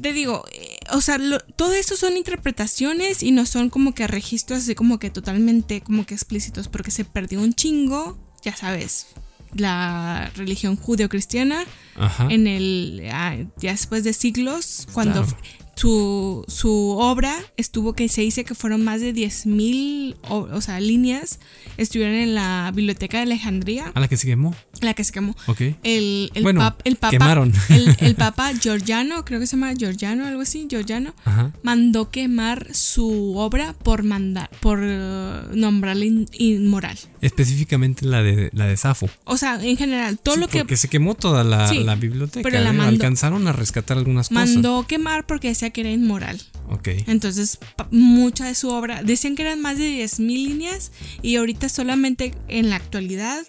[0.00, 4.06] Te digo, eh, o sea, lo- todo esto son interpretaciones y no son como que
[4.06, 9.06] registros así como que totalmente como que explícitos, porque se perdió un chingo, ya sabes,
[9.54, 11.64] la religión judeocristiana
[11.96, 12.28] Ajá.
[12.30, 15.38] en el, ah, ya después de siglos, cuando Claro.
[15.76, 20.80] su, su obra estuvo que se dice que fueron más de 10.000 o, o sea,
[20.80, 21.38] líneas,
[21.78, 24.54] estuvieron en la biblioteca de Alejandría, A la que se quemó.
[24.80, 25.34] La que se quemó.
[25.46, 25.60] Ok.
[25.82, 27.52] El, el, Bueno, pap- el papa, quemaron.
[27.68, 31.52] El, el papa Giorgiano, creo que se llama Giorgiano, algo así, Giorgiano, Ajá.
[31.62, 36.98] mandó quemar su obra por mandar, por eh, nombrarla in- inmoral.
[37.20, 39.08] Específicamente la de la de Safo.
[39.24, 41.94] O sea, en general, todo Sí, lo que porque se quemó toda la, Sí, la
[41.96, 42.42] biblioteca.
[42.48, 42.72] pero la ¿eh?
[42.72, 44.48] mandó- Alcanzaron a rescatar algunas cosas.
[44.50, 46.40] mandó quemar porque decía que era inmoral.
[46.70, 46.88] Ok.
[47.06, 47.58] Entonces,
[47.90, 52.70] mucha de su obra, decían que eran más de 10.000 líneas y ahorita solamente en
[52.70, 53.44] la actualidad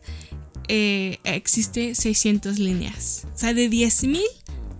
[0.67, 3.27] eh, existe 600 líneas.
[3.35, 4.21] O sea, de 10.000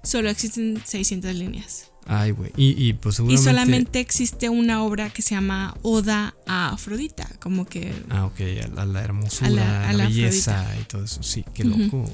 [0.04, 1.92] solo existen 600 líneas.
[2.10, 2.52] Ay, güey.
[2.56, 7.66] Y, y pues Y solamente existe una obra que se llama Oda a Afrodita, como
[7.66, 8.40] que, Ah, ok.
[8.64, 11.22] A la, a la hermosura, A la- a la, la belleza y todo eso.
[11.22, 12.10] Sí, qué loco.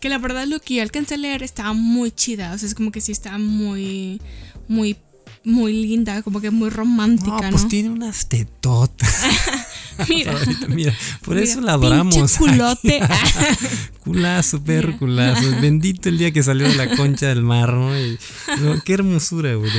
[0.00, 2.54] Que la verdad lo que yo alcancé a leer estaba muy chida.
[2.54, 4.18] O sea, es como que sí estaba muy,
[4.66, 4.96] muy,
[5.44, 7.50] muy linda, como que muy romántica, ¿no?
[7.50, 9.22] pues tiene unas tetotas.
[10.08, 12.36] mira, Ahorita, mira, por mira, eso la adoramos.
[12.36, 13.00] culote.
[14.04, 14.98] Culazo, perro, Mira.
[14.98, 15.50] culazo.
[15.62, 17.98] Bendito el día que salió de la concha del mar, ¿no?
[17.98, 18.18] Y-
[18.60, 19.70] no, qué hermosura, güey.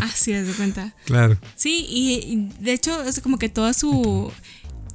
[0.00, 0.94] Así es de cuenta.
[1.04, 1.36] Claro.
[1.54, 4.32] Sí, y, y de hecho es como que toda su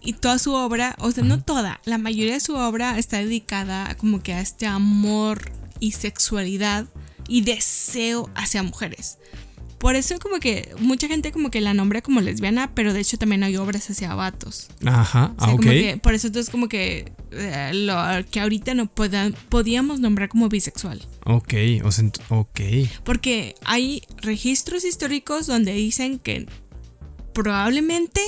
[0.01, 3.95] y toda su obra, o sea, no toda, la mayoría de su obra está dedicada
[3.95, 6.87] como que a este amor y sexualidad
[7.27, 9.17] y deseo hacia mujeres.
[9.79, 13.17] Por eso como que mucha gente como que la nombra como lesbiana, pero de hecho
[13.17, 14.69] también hay obras hacia vatos.
[14.86, 15.59] Ajá, O sea, ah, ok.
[15.59, 17.95] como que por eso entonces como que eh, lo
[18.31, 21.05] que ahorita no pueda- podíamos nombrar como bisexual.
[21.25, 22.89] Ok, o sea, ent- ok.
[23.03, 26.47] Porque hay registros históricos donde dicen que
[27.33, 28.21] probablemente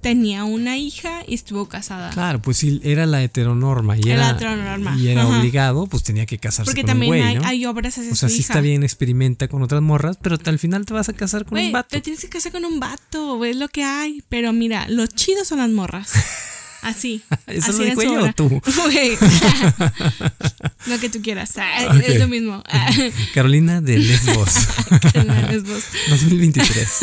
[0.00, 2.10] tenía una hija y estuvo casada.
[2.10, 5.38] Claro, pues sí, era la heteronorma y Era era, la heteronorma, y era ajá.
[5.38, 7.44] obligado, pues tenía que casarse Porque con un también güey, hay, ¿no?
[7.46, 8.52] hay obras hacia o sea, sí hija.
[8.54, 11.66] está bien, experimenta con otras morras, pero al final te vas a casar con Güey,
[11.66, 11.88] un vato.
[11.90, 14.22] te tienes que casar con un vato, es lo que hay.
[14.28, 16.12] Pero mira, lo chido son las morras.
[16.82, 17.22] Así.
[17.46, 18.48] ¿Eso así lo en dijo o tú?
[18.82, 19.16] Güey.
[20.86, 21.56] lo que tú quieras.
[21.58, 22.02] ah, Ok.
[22.06, 22.62] Es lo mismo.
[22.66, 22.90] Ah,
[23.34, 24.56] Carolina de Lesbos,
[25.50, 25.84] es vos.
[26.08, 27.00] 2023.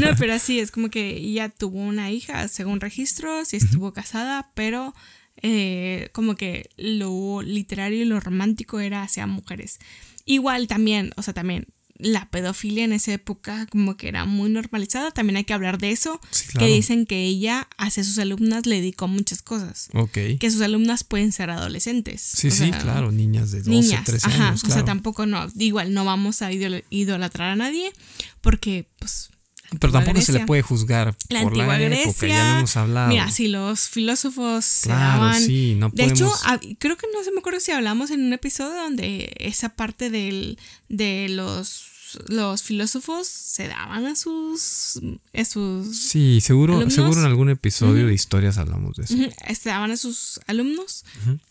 [0.00, 4.50] No, pero así es como que ella tuvo una hija, según registros, y estuvo casada,
[4.54, 4.94] pero
[5.42, 9.78] eh, como que lo literario y lo romántico era hacia mujeres.
[10.24, 11.66] Igual también, o sea, también
[12.02, 15.90] la pedofilia en esa época como que era muy normalizada, también hay que hablar de
[15.90, 16.66] eso, Sí, claro.
[16.66, 20.18] que dicen que ella hacia sus alumnas le dedicó muchas cosas, Ok.
[20.38, 22.20] que sus alumnas pueden ser adolescentes.
[22.20, 24.86] Sí, o sí, sea, claro, niñas de 12, niñas, 13 ajá, años, o sea, claro.
[24.86, 27.92] tampoco no, igual no vamos a idol- idolatrar a nadie
[28.40, 29.30] porque pues
[29.78, 30.46] Pero tampoco se le Grecia.
[30.46, 32.10] puede juzgar la por antigua la Grecia.
[32.10, 33.08] época, ya lo hemos hablado.
[33.08, 35.40] Mira, si los filósofos claro, daban.
[35.40, 36.40] sí, no De podemos...
[36.42, 40.10] hecho, creo que no se me acuerdo si hablamos en un episodio donde esa parte
[40.10, 41.84] del, de los,
[42.28, 45.00] los filósofos se daban a sus.
[45.34, 46.94] A sus sí, seguro, alumnos.
[46.94, 49.14] seguro en algún episodio de historias hablamos de eso.
[49.54, 51.04] Se daban a sus alumnos.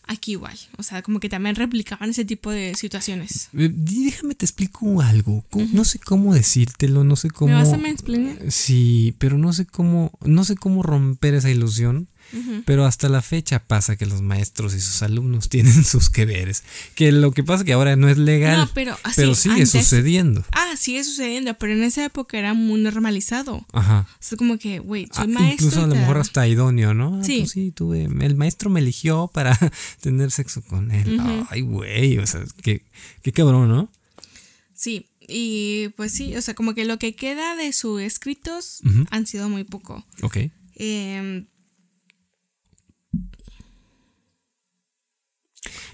[0.08, 0.58] Aquí igual.
[0.78, 3.50] O sea, como que también replicaban ese tipo de situaciones.
[3.54, 5.45] Eh, Déjame te explico algo.
[5.52, 7.54] ¿Cómo- No sé cómo decírtelo, no sé cómo.
[7.54, 8.52] ¿Me vas a mansplainar?
[8.52, 12.08] Sí, pero no sé cómo, no sé cómo romper esa ilusión.
[12.65, 16.63] Pero hasta la fecha pasa que los maestros y sus alumnos tienen sus que veres.
[16.96, 18.58] Que lo que pasa que ahora no es legal.
[18.58, 20.46] No, pero así, pero sigue antes- sucediendo.
[20.52, 23.65] Ah, sigue sucediendo, pero en esa época era muy normalizado.
[23.74, 24.08] Ajá.
[24.12, 25.68] O sea, como que, güey, soy Ah, maestro.
[25.68, 27.20] incluso a lo mejor hasta idóneo, ¿no?
[27.20, 27.39] Ah, Sí.
[27.39, 29.58] pues sí, tuve, el maestro me eligió para
[30.02, 31.20] tener sexo con él.
[31.50, 32.84] Ay, güey, o sea, qué,
[33.24, 33.92] qué cabrón, ¿no?
[34.74, 39.28] Sí, y pues sí, o sea, como que lo que queda de sus escritos han
[39.28, 40.06] sido muy poco.
[40.22, 40.38] Ok.
[40.76, 41.46] Eh,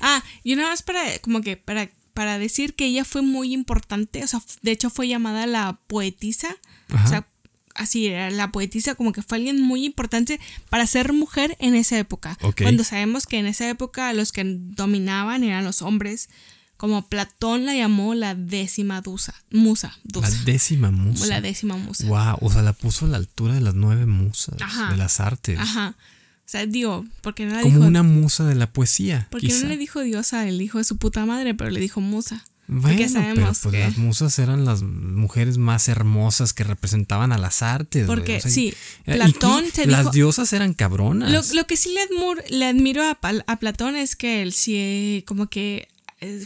[0.06, 4.24] ah, y una más para, como que para, para decir que ella fue muy importante,
[4.24, 6.56] o sea, de hecho fue llamada la poetisa,
[6.90, 7.06] Ajá.
[7.06, 7.28] o sea,
[7.74, 10.40] así era, la poetisa como que fue alguien muy importante
[10.70, 12.38] para ser mujer en esa época.
[12.62, 16.30] Cuando sabemos que en esa época los que dominaban eran los hombres,
[16.78, 21.28] como Platón la llamó la décima dusa, musa, La décima musa.
[21.28, 22.06] la décima musa.
[22.08, 24.92] Wow, o sea, la puso a la altura de las nueve musas Ajá.
[24.92, 25.60] de las artes.
[25.60, 25.96] Ajá.
[26.46, 29.28] O sea, digo, porque no le Como dijo una musa de la poesía.
[29.32, 29.64] Porque quizá.
[29.64, 32.46] no le dijo diosa el hijo de su puta madre, pero le dijo musa.
[32.68, 37.38] Bueno, pero sabemos pues que- las musas eran las mujeres más hermosas que representaban a
[37.38, 38.06] las artes.
[38.08, 38.74] Porque o sea, sí,
[39.06, 41.32] Platón se Las dijo- diosas eran cabronas.
[41.32, 45.24] Lo, lo que sí le, admur- le admiro a, a Platón es que él sí,
[45.28, 45.88] como que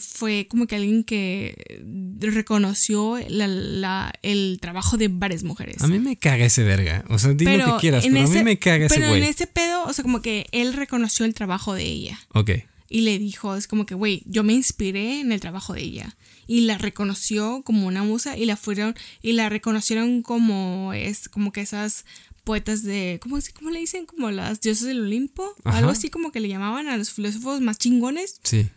[0.01, 1.81] fue como que alguien que
[2.19, 5.81] reconoció la- la- el trabajo de varias mujeres.
[5.81, 7.05] A mí me caga ese verga.
[7.09, 9.21] O sea, di lo que quieras, pero a ese- mí me caga ese Pero güey.
[9.23, 12.19] en ese pedo, o sea, como que él reconoció el trabajo de ella.
[12.33, 12.51] Ok.
[12.91, 16.17] Y le dijo, es como que, güey, yo me inspiré en el trabajo de ella.
[16.47, 21.51] Y la reconoció como una musa y la fueron, y la reconocieron como es, como
[21.51, 22.05] que esas
[22.43, 24.07] poetas de, ¿cómo, cómo le dicen?
[24.07, 25.53] Como las diosas del Olimpo.
[25.63, 25.77] Ajá.
[25.77, 28.39] Algo así como que le llamaban a los filósofos más chingones.
[28.43, 28.67] Sí.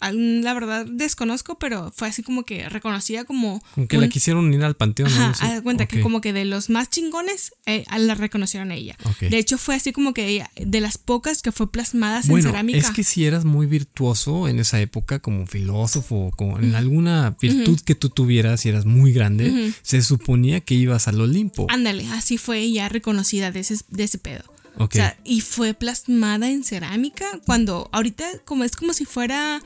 [0.00, 3.62] La verdad desconozco, pero fue así como que reconocida como...
[3.74, 5.08] Como que un- la quisieron unir al panteón.
[5.12, 5.54] Ajá, ¿no?
[5.56, 8.96] De cuenta que como que de los más chingones eh, la reconocieron a ella.
[9.20, 12.50] De hecho fue así como que ella- de las pocas que fue plasmadas en Bueno,
[12.50, 12.78] cerámica.
[12.78, 17.78] es que si eras muy virtuoso en esa época como filósofo, como en alguna virtud
[17.84, 21.66] que tú tuvieras y eras muy grande, se suponía que ibas al Olimpo.
[21.68, 24.44] Ándale, así fue ella reconocida de ese, de ese pedo.
[24.76, 29.60] O sea, y fue plasmada en cerámica cuando ahorita como es como si fuera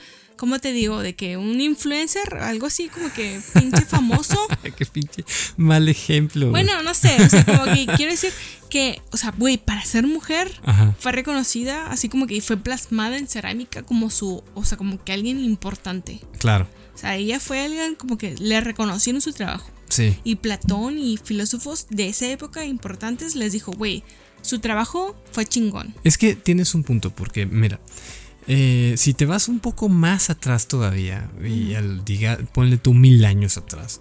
[0.44, 1.00] ¿cómo te digo?
[1.00, 4.38] De que un influencer, algo así como que pinche famoso.
[4.76, 5.24] Qué pinche
[5.56, 6.50] mal ejemplo.
[6.50, 6.62] güey.
[6.62, 8.30] Bueno, no sé, o sea, como que quiero decir
[8.68, 10.94] que, o sea, güey, para ser mujer Ajá.
[10.98, 15.14] fue reconocida, así como que fue plasmada en cerámica como su, o sea, como que
[15.14, 16.20] alguien importante.
[16.40, 16.68] Claro.
[16.94, 19.70] O sea, ella fue alguien como que le reconocieron su trabajo.
[19.88, 20.14] Sí.
[20.24, 24.04] Y Platón y filósofos de esa época importantes les dijo, güey,
[24.42, 25.94] su trabajo fue chingón.
[26.04, 27.80] Es que tienes un punto, porque mira,
[28.46, 33.24] eh, si te vas un poco más atrás todavía, y al diga, ponle tú mil
[33.24, 34.00] años atrás,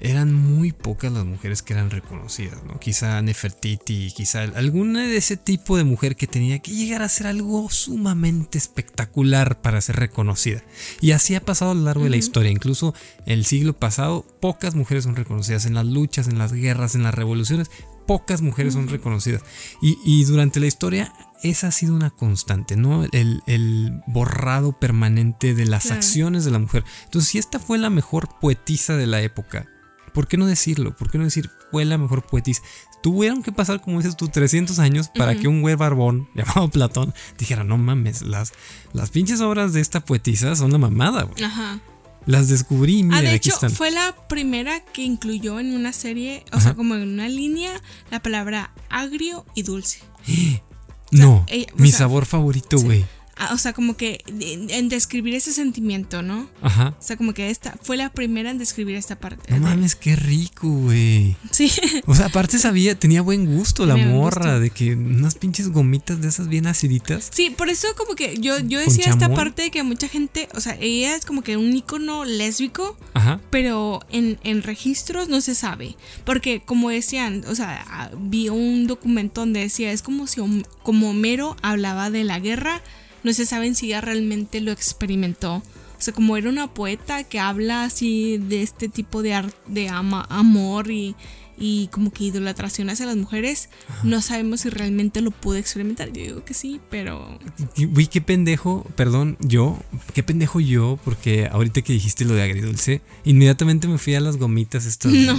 [0.00, 2.80] eran muy pocas las mujeres que eran reconocidas, ¿no?
[2.80, 7.26] Quizá Nefertiti, quizá alguna de ese tipo de mujer que tenía que llegar a ser
[7.26, 10.62] algo sumamente espectacular para ser reconocida.
[11.02, 12.94] Y así ha pasado a lo largo de la historia, incluso
[13.26, 17.14] el siglo pasado, pocas mujeres son reconocidas en las luchas, en las guerras, en las
[17.14, 17.70] revoluciones,
[18.06, 19.42] pocas mujeres son reconocidas.
[19.82, 21.12] Y, y durante la historia
[21.42, 23.04] esa ha sido una constante, ¿no?
[23.12, 25.96] El, el borrado permanente de las Claro.
[25.96, 26.84] acciones de la mujer.
[27.04, 29.66] Entonces, si esta fue la mejor poetisa de la época,
[30.12, 30.94] ¿por qué no decirlo?
[30.96, 32.62] ¿Por qué no decir fue la mejor poetisa?
[33.02, 37.14] Tuvieron que pasar, como dices tú, 300 años para que un güey barbón llamado Platón
[37.38, 38.52] dijera, no mames, las,
[38.92, 41.42] las pinches obras de esta poetisa son la mamada, güey.
[41.42, 41.80] Ajá.
[42.26, 43.70] Las descubrí y Ah, miren, de aquí hecho, están.
[43.70, 46.60] fue la primera que incluyó en una serie, o Ajá.
[46.64, 47.72] sea, como en una línea,
[48.10, 50.00] la palabra agrio y dulce.
[51.10, 53.04] no, ella- mi sea, sabor favorito, güey.
[53.52, 56.48] O sea, como que en, describir ese sentimiento, ¿no?
[56.62, 56.94] Ajá.
[56.98, 59.52] O sea, como que esta fue la primera en describir esta parte.
[59.52, 61.36] No mames, qué rico, güey.
[61.50, 61.70] Sí.
[62.06, 64.60] O sea, aparte sabía, tenía buen gusto la Tenía morra, gusto.
[64.60, 67.30] de que unas pinches gomitas de esas bien aciditas.
[67.32, 70.60] Sí, por eso como que yo, yo decía esta parte de que mucha gente, o
[70.60, 73.40] sea, ella es como que un icono lésbico, Ajá.
[73.50, 75.96] pero en, en registros no se sabe.
[76.24, 80.40] Porque como decían, o sea, ah, vi un documento donde decía, es como si
[80.82, 82.82] como Homero hablaba de la guerra,
[83.22, 85.56] no se saben si ella realmente lo experimentó.
[85.56, 90.26] O sea, como era una poeta que habla así de este tipo de, de ama-
[90.30, 91.14] amor y,
[91.60, 93.68] y como que idolatración hacia las mujeres,
[94.02, 96.08] no sabemos si realmente lo pudo experimentar.
[96.12, 97.38] Yo digo que sí, pero...
[97.76, 99.78] Y, Güey, qué pendejo, perdón, yo,
[100.14, 104.36] qué pendejo yo, porque ahorita que dijiste lo de agridulce, inmediatamente me fui a las
[104.38, 105.12] gomitas estas.
[105.20, 105.38] No.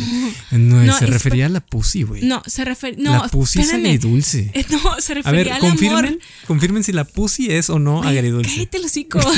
[0.52, 2.24] No, No, se es refería a la pussy, güey.
[2.24, 2.98] No, se refiere...
[3.02, 3.88] No, la pussy es espérame.
[3.88, 4.52] agridulce.
[4.54, 6.20] Eh, No, se A refería ver, al confirmen, amor.
[6.46, 8.52] confirmen si la pussy es o no agridulce.
[8.56, 9.20] Cállate el hocico.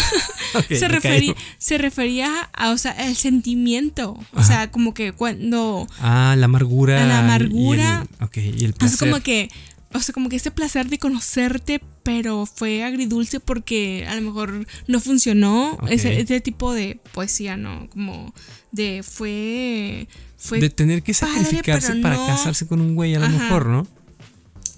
[0.55, 1.35] Ok, se, refería, callo.
[1.57, 4.19] se refería a, o sea, el sentimiento.
[4.33, 5.87] O sea, como que cuando.
[5.99, 6.72] Ah, la amargura.
[7.01, 8.07] A la y amargura.
[8.19, 8.97] el- ok, y el placer.
[8.99, 9.49] sea, como que.
[9.95, 14.65] O sea, como que ese placer de conocerte, pero fue agridulce porque a lo mejor
[14.87, 15.77] no funcionó.
[15.87, 17.87] Ese, ese tipo de poesía, ¿no?
[17.91, 18.33] Como
[18.71, 20.07] de fue.
[20.37, 23.37] Fue de tener que sacrificarse para no- casarse con un güey a lo Ajá.
[23.37, 23.87] mejor, ¿no?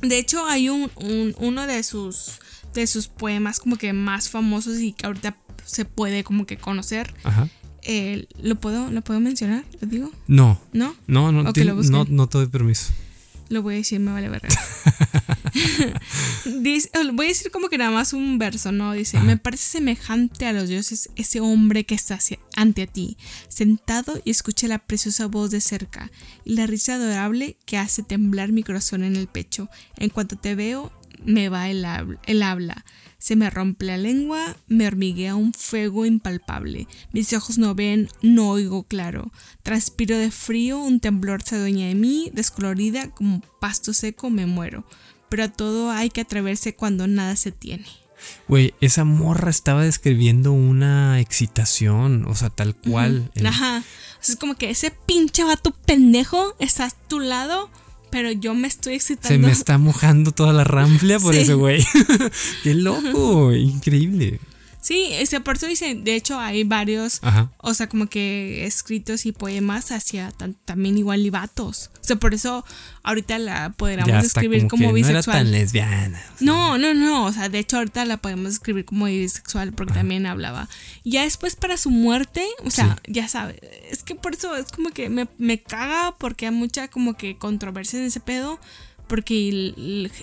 [0.01, 2.39] De hecho, hay un, un- uno de sus
[2.73, 7.13] de sus poemas como que más famosos y que ahorita se puede como que conocer.
[7.23, 7.47] Ajá.
[7.86, 9.63] Eh, ¿Lo puedo lo puedo mencionar?
[9.81, 10.11] ¿Lo digo?
[10.27, 10.95] No, ¿No?
[11.07, 12.91] no, no, tiene- no, no te doy permiso.
[13.49, 14.49] Lo voy a decir, me vale verga.
[16.45, 18.93] Dice- voy a decir como que nada más un verso, ¿no?
[18.93, 23.17] Dice, me parece semejante a los dioses ese hombre que está hacia- ante ti,
[23.47, 26.11] sentado y escucha la preciosa voz de cerca
[26.43, 29.69] y la risa adorable que hace temblar mi corazón en el pecho.
[29.97, 30.91] En cuanto te veo,
[31.23, 32.83] me va el, hab- el habla.
[33.26, 36.88] Se me rompe la lengua, me hormiguea un fuego impalpable.
[37.11, 39.32] Mis ojos no ven, no oigo claro.
[39.63, 44.86] Transpiro de frío, un temblor se adueña de mí, descolorida como pasto seco me muero.
[45.28, 47.88] Pero a todo hay que atreverse cuando nada se tiene.
[48.47, 53.32] Güey, esa morra estaba describiendo una excitación, o sea, tal cual.
[53.34, 53.80] El- Ajá.
[53.80, 57.71] O sea, es como que ese pinche vato pendejo está a tu lado,
[58.16, 59.28] pero yo me estoy excitando.
[59.28, 61.41] Se me está mojando toda la ranflia por Sí.
[61.41, 61.86] ese güey.
[62.63, 64.39] Qué loco, increíble.
[64.86, 67.51] Sí, ese por eso dicen, de hecho hay varios, Ajá.
[67.57, 71.89] o sea, como que escritos y poemas hacia tan- también igual y vatos.
[71.99, 72.63] O sea, por eso
[73.01, 75.38] ahorita la podríamos describir como, como, que no era bisexual.
[75.38, 76.21] tan lesbiana.
[76.39, 77.25] No, no, no.
[77.25, 80.69] O sea, de hecho, ahorita la podemos escribir como bisexual porque también hablaba.
[81.03, 83.57] Ya después, para su muerte, o sea, ya sabes.
[83.89, 87.39] Es que por eso es como que me, me caga porque hay mucha como que
[87.39, 88.59] controversia en ese pedo.
[89.08, 89.74] Porque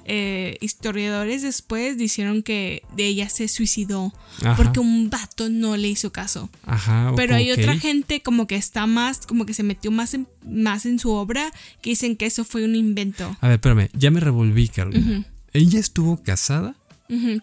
[0.06, 4.56] eh, historiadores después dijeron que de ella se suicidó Ajá.
[4.56, 6.50] porque un vato no le hizo caso.
[6.64, 7.12] Ajá.
[7.16, 10.86] Pero hay otra gente como que está más, como que se metió más en, más
[10.86, 13.36] en su obra, que dicen que eso fue un invento.
[13.40, 15.26] A ver, espérame, ya me revolví, Carolina.
[15.52, 16.74] Ella estuvo casada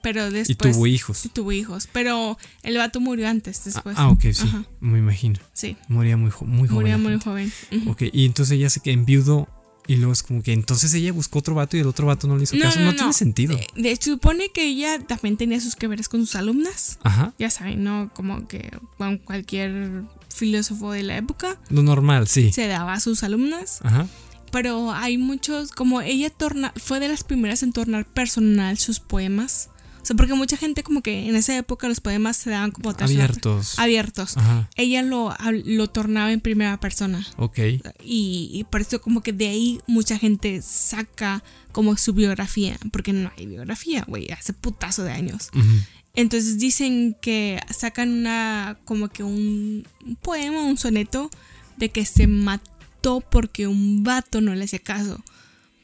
[0.02, 0.74] pero y después...
[0.74, 1.26] tuvo hijos.
[1.26, 3.96] Y tuvo hijos, pero el vato murió antes, después.
[4.00, 5.40] Ah, ok, sí, Ajá, me imagino.
[5.54, 6.92] sí, Moría muy, jo- muy joven.
[6.92, 7.52] la muy joven.
[7.88, 9.48] Ok, y entonces ella se que enviudó
[9.90, 12.38] Y luego es como que entonces ella buscó otro vato y el otro vato no
[12.38, 12.80] le hizo caso.
[12.80, 13.58] No, tiene sentido.
[13.58, 17.00] De, de supone que ella también tenía sus que veres con sus alumnas.
[17.02, 17.34] Ajá.
[17.40, 18.12] Ya saben, ¿no?
[18.14, 18.70] Como que
[19.00, 21.60] con cualquier filósofo de la época.
[21.70, 22.54] Lo normal, sí.
[22.54, 23.80] Se daba a sus alumnas.
[23.82, 24.06] Ajá.
[24.52, 29.72] Pero hay muchos, como ella torna, fue de las primeras en tornar personal sus poemas.
[30.02, 32.92] O sea, porque mucha gente como que en esa época los poemas se daban como
[32.92, 33.78] abiertos.
[33.78, 34.38] Abiertos.
[34.38, 34.70] Ajá.
[34.76, 35.34] Ella lo,
[35.66, 37.26] lo tornaba en primera persona.
[37.38, 37.60] Ok.
[38.04, 43.14] Y, y, por eso como que de ahí mucha gente saca como su biografía, porque
[43.14, 45.50] no hay biografía, güey, hace putazo de años.
[45.54, 45.86] Uh -huh.
[46.16, 51.30] Entonces dicen que sacan una como que un, un poema, un soneto
[51.78, 55.24] de que se mató porque un vato no le hacía caso.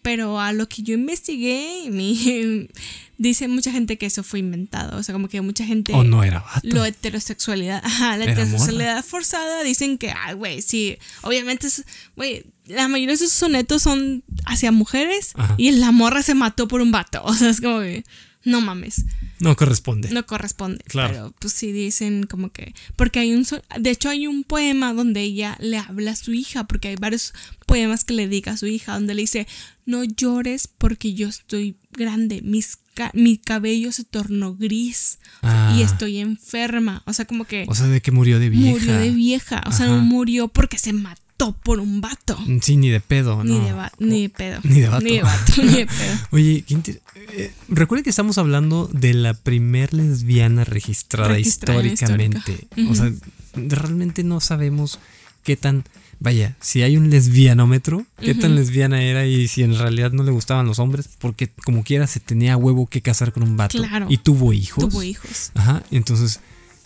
[0.05, 2.69] Pero a lo que yo investigué, mi,
[3.17, 4.99] dice mucha gente que eso fue inventado.
[4.99, 5.93] O sea, como que mucha gente.
[5.93, 6.61] O no era vato.
[6.61, 7.81] Lo heterosexualidad.
[7.83, 9.63] Ajá, la Era heterosexualidad forzada.
[9.63, 10.99] Dicen que, ay, güey, sí.
[11.23, 11.67] Obviamente,
[12.15, 15.31] güey, la mayoría de sus sonetos son hacia mujeres.
[15.33, 15.55] Ajá.
[15.57, 17.23] Y la morra se mató por un vato.
[17.25, 18.03] O sea, es como que.
[18.45, 19.05] No mames,
[19.39, 20.09] No corresponde.
[20.11, 20.83] no corresponde.
[20.85, 21.13] Claro.
[21.13, 22.73] Pero pues sí dicen como que.
[22.95, 23.45] Porque hay un.
[23.79, 26.65] De hecho, hay un poema donde ella le habla a su hija.
[26.65, 27.33] Porque hay varios
[27.65, 28.93] poemas que le dedica a su hija.
[28.93, 29.47] Donde le dice:
[29.85, 32.41] No llores porque yo estoy grande.
[32.43, 32.77] Mis
[33.13, 35.19] mi cabello se tornó gris.
[35.41, 35.75] Ah.
[35.77, 37.03] Y estoy enferma.
[37.05, 38.69] O sea, como que O sea, de que murió de vieja.
[38.71, 39.63] murió de vieja.
[39.67, 42.37] O sea, no murió porque se mató por un vato.
[42.61, 43.65] Sí, ni de pedo, Ni, ¿no?
[43.65, 44.59] de va- ni de pedo.
[44.63, 45.03] Ni de vato.
[45.05, 46.17] Ni de vato, ni de pedo.
[46.31, 47.01] Oye, qué inter-
[47.33, 52.51] eh, recuerde que estamos hablando de la primer lesbiana registrada, Registrada históricamente.
[52.77, 52.91] histórica.
[52.91, 53.11] O sea,
[53.53, 54.99] realmente no sabemos
[55.43, 55.83] qué tan.
[56.21, 60.31] Vaya, si hay un lesbianómetro, qué tan lesbiana era y si en realidad no le
[60.31, 63.77] gustaban los hombres, porque como quiera se tenía huevo que casar con un vato.
[63.77, 64.07] Claro.
[64.09, 64.87] Y tuvo hijos.
[64.87, 65.51] Tuvo hijos.
[65.55, 66.39] Ajá, entonces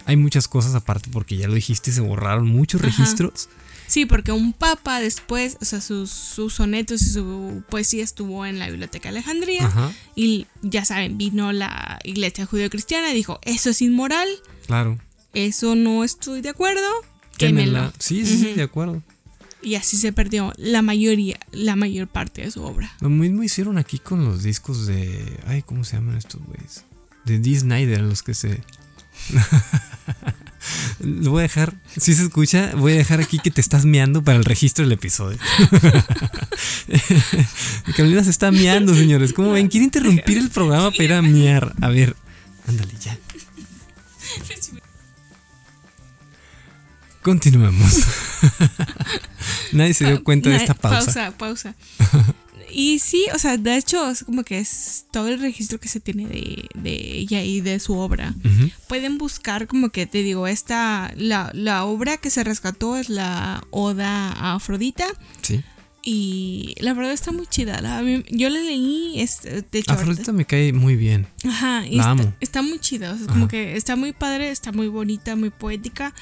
[0.10, 2.90] hay muchas cosas aparte porque ya lo dijiste, se borraron muchos Ajá.
[2.90, 3.48] registros.
[3.86, 8.60] Sí, porque un papa después, o sea, sus, sus sonetos y su poesía estuvo en
[8.60, 9.66] la Biblioteca de Alejandría.
[9.66, 14.28] Ajá, Y ya saben, vino la iglesia judío-cristiana y dijo, eso es inmoral,
[14.68, 15.00] claro.
[15.34, 16.82] eso no estoy de acuerdo,
[17.38, 17.94] Quémela.
[18.00, 19.02] Sí, sí, sí, de acuerdo.
[19.62, 22.92] Y así se perdió la mayoría, la mayor parte de su obra.
[23.02, 25.40] Lo mismo hicieron aquí con los discos de.
[25.48, 26.86] Ay, ¿cómo se llaman estos güeyes?
[27.26, 28.62] De Dee Snyder, los que se.
[31.00, 34.24] Lo voy a dejar, si se escucha, voy a dejar aquí que te estás meando
[34.24, 35.38] para el registro del episodio.
[37.96, 39.34] Carolina se está meando, señores.
[39.34, 39.70] ¿Cómo ven?
[39.70, 41.74] Quiere interrumpir el programa para ir a mear.
[41.82, 42.16] A ver,
[42.68, 43.18] ándale ya.
[47.22, 48.00] Continuemos.
[49.72, 51.32] Nadie se dio cuenta de esta pausa.
[51.38, 51.76] Pausa, pausa.
[52.72, 56.00] Y sí, o sea, de hecho, es como que es todo el registro que se
[56.00, 58.34] tiene de, de ella y de su obra.
[58.88, 63.64] Pueden buscar como que te digo, esta, la, la obra que se rescató es la
[63.72, 65.06] Oda a Afrodita.
[65.42, 65.62] Sí.
[66.02, 67.82] Y la verdad está muy chida.
[67.82, 71.28] la- yo la leí, es, de hecho, Afrodita me cae muy bien.
[71.46, 72.34] Ajá, y La está, amo.
[72.40, 73.12] está muy chida.
[73.14, 76.14] o sea, como que está muy padre, está muy bonita, muy poética.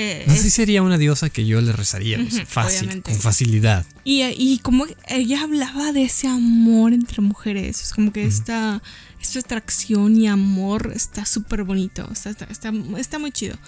[0.00, 2.50] Eh, No es- sé si sería una diosa que yo le rezaría, o sea, Ujú,
[2.52, 3.10] fácil, obviamente.
[3.10, 3.84] con facilidad.
[4.04, 8.80] Y, y como ella hablaba de ese amor entre mujeres, es como que esta,
[9.20, 13.58] esta atracción y amor está súper bonito, está, está, está, está muy chido.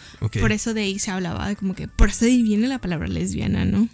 [0.41, 3.09] Por eso de ahí se hablaba, de como que por eso ahí viene la palabra
[3.09, 3.89] lesbiana, ¿no?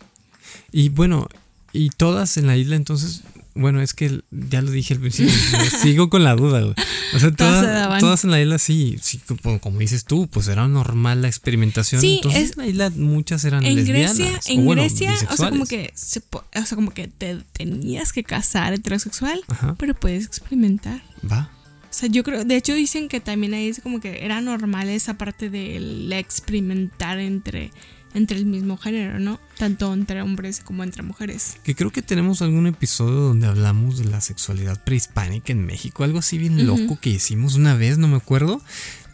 [0.73, 1.29] Y bueno,
[1.73, 3.23] y todas en la isla, entonces,
[3.57, 5.33] bueno, es que ya lo dije al principio,
[5.83, 6.75] sigo con la duda, güey.
[7.15, 11.23] O sea, Todas en la isla sí, sí, como, como dices tú, pues era normal
[11.23, 12.01] la experimentación.
[12.01, 14.19] Sí, entonces es- en la isla muchas eran En lesbianas.
[14.19, 17.37] Grecia, o en bueno, Grecia, o sea, como que se o sea, como que te
[17.53, 21.03] tenías que casar heterosexual, Ajá, pero puedes experimentar.
[21.31, 21.51] va.
[21.89, 24.91] O sea, yo creo, de hecho dicen que también ahí es como que era normal
[24.91, 27.71] esa parte del experimentar entre,
[28.17, 29.39] entre el mismo género, ¿no?
[29.59, 31.59] Tanto entre hombres como entre mujeres.
[31.63, 36.19] Que creo que tenemos algún episodio donde hablamos de la sexualidad prehispánica en México, algo
[36.19, 38.63] así bien loco que hicimos una vez, no me acuerdo,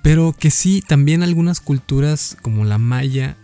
[0.03, 3.36] pero que sí, también algunas culturas como la maya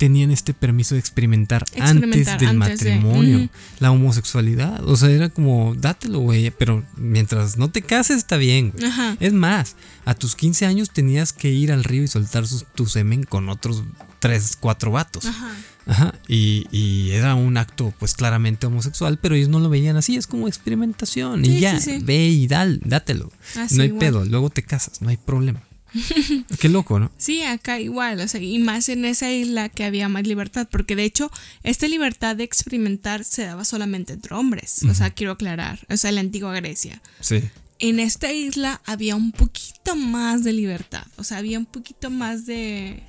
[0.00, 3.48] tenían este permiso de experimentar, Experimentar antes del antes de- matrimonio,
[3.80, 8.70] la homosexualidad, o sea, era como, dátelo, güey, pero mientras no te cases está bien,
[8.74, 8.90] güey.
[9.20, 9.76] Es más,
[10.06, 13.50] a tus 15 años tenías que ir al río y soltar sus- tu semen con
[13.50, 13.82] otros
[14.20, 15.26] 3, 4 vatos.
[15.26, 15.54] Ajá.
[15.86, 20.16] Ajá, y, y era un acto pues claramente homosexual, pero ellos no lo veían así,
[20.16, 22.04] es como experimentación Sí, y ya, sí, sí.
[22.04, 23.30] ve y dal, dátelo.
[23.56, 23.98] Así no hay igual.
[24.00, 25.62] pedo, luego te casas, no hay problema.
[26.60, 27.10] Qué loco, ¿no?
[27.16, 30.96] Sí, acá igual, o sea, y más en esa isla que había más libertad, porque
[30.96, 31.30] de hecho,
[31.62, 36.10] esta libertad de experimentar se daba solamente entre hombres, o sea, quiero aclarar, o sea,
[36.10, 37.00] en la antigua Grecia.
[37.20, 37.42] Sí.
[37.78, 42.46] En esta isla había un poquito más de libertad, o sea, había un poquito más
[42.46, 43.02] de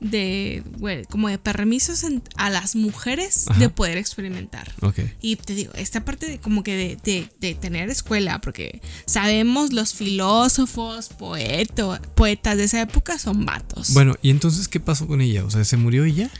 [0.00, 0.62] de,
[1.10, 3.58] como de permisos en- a las mujeres Ajá.
[3.60, 4.72] de poder experimentar.
[5.20, 9.72] Y te digo, esta parte de como que de, de- de tener escuela, porque sabemos
[9.72, 13.92] los filósofos, poeto- poetas de esa época son vatos.
[13.92, 15.44] Bueno, ¿y entonces qué pasó con ella?
[15.44, 16.30] O sea, ¿se murió ella?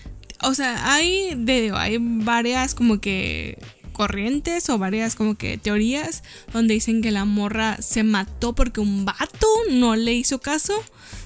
[0.43, 3.59] O sea, hay, de, hay varias como que
[3.93, 6.23] corrientes o varias como que teorías
[6.55, 10.73] donde dicen que la morra se mató porque un vato no le hizo caso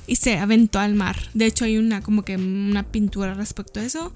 [0.07, 1.17] y se aventó al mar.
[1.35, 4.13] De hecho, hay una como que una pintura respecto a eso.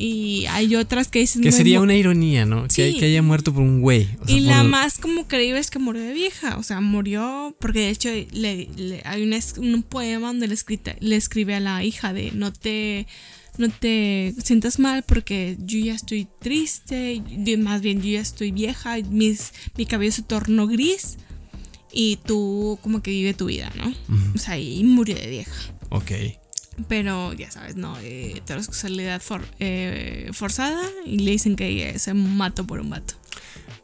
[0.00, 2.68] Y hay otras que dicen Que sería una ironía, ¿no?
[2.68, 2.98] Que, Sí.
[3.00, 4.08] que haya muerto por un güey.
[4.20, 6.56] O sea, y la por- más como creíble es que murió de vieja.
[6.56, 9.34] O sea, murió porque de hecho le, le- hay un,
[9.74, 13.08] un poema donde le, escrita, le escribe a la hija de no te,
[13.56, 17.20] no te sientas mal porque yo ya estoy triste.
[17.58, 18.98] Más bien, yo ya estoy vieja.
[19.10, 21.18] Mis, mi cabello se tornó gris.
[21.92, 23.94] Y tú como que vive tu vida, ¿no?
[24.34, 25.72] O sea, y murió de vieja.
[25.88, 26.12] Ok.
[26.88, 27.98] Pero ya sabes, ¿no?
[28.00, 33.14] Eh, heterosexualidad for- eh, forzada y le dicen que se mató por un vato.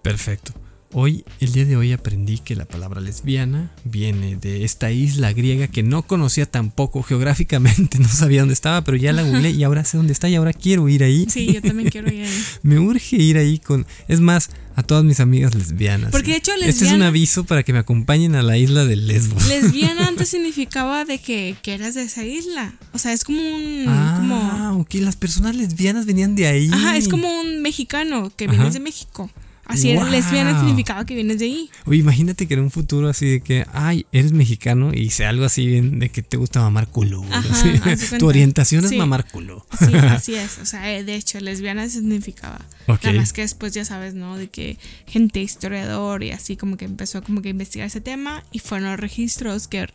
[0.03, 0.53] Perfecto.
[0.97, 5.67] Hoy, el día de hoy aprendí que la palabra lesbiana viene de esta isla griega
[5.67, 9.85] que no conocía tampoco geográficamente, no sabía dónde estaba, pero ya la googleé y ahora
[9.85, 11.27] sé dónde está y ahora quiero ir ahí.
[11.29, 12.45] Sí, yo también quiero ir ahí.
[12.63, 13.85] Me urge ir ahí con...
[14.07, 16.13] Es más, a todas mis amigas lesbianas.
[16.13, 18.85] Porque, de hecho, Este es un lesbiana- aviso para que me acompañen a la isla
[18.85, 19.49] de Lesbos.
[19.49, 22.73] Lesbiana antes significaba de que, que eras de esa isla.
[22.93, 23.85] O sea, es como un.
[23.89, 26.71] ah, como, ok, las personas lesbianas venían de ahí.
[26.73, 29.29] ajá, es como un mexicano que vienes de México.
[29.67, 30.07] Así Wow.
[30.11, 31.71] lesbiana significaba que vienes de ahí.
[31.87, 35.45] Oye, imagínate que en un futuro así de que, ay, eres mexicano y sea algo
[35.45, 37.25] así bien de que te gusta mamar culo.
[37.31, 38.97] Ajá, de tu orientación es Sí.
[38.97, 39.67] mamar culo.
[39.79, 40.59] Sí, así es.
[40.59, 42.61] O sea, eh, de hecho, lesbiana significaba.
[42.87, 43.05] Ok.
[43.05, 44.37] Nada más que después ya sabes, ¿no?
[44.37, 48.45] De que gente historiador y así como que empezó como que a investigar ese tema
[48.53, 49.87] y fueron los registros que,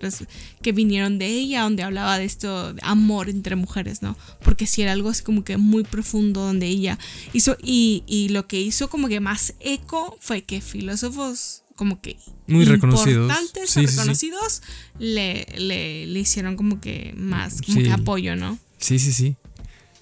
[0.61, 4.17] que vinieron de ella donde hablaba de esto, de amor entre mujeres, ¿no?
[4.43, 6.97] Porque sí era algo así como que muy profundo donde ella
[7.33, 12.17] hizo y, y lo que hizo como que más eco fue que filósofos como que
[12.47, 13.29] Muy reconocidos.
[13.29, 13.95] importantes Sí, o sí, sí.
[13.97, 14.61] reconocidos
[14.99, 18.57] Le, le, le hicieron como que más como que apoyo, ¿no?
[18.79, 19.35] Sí, sí, sí.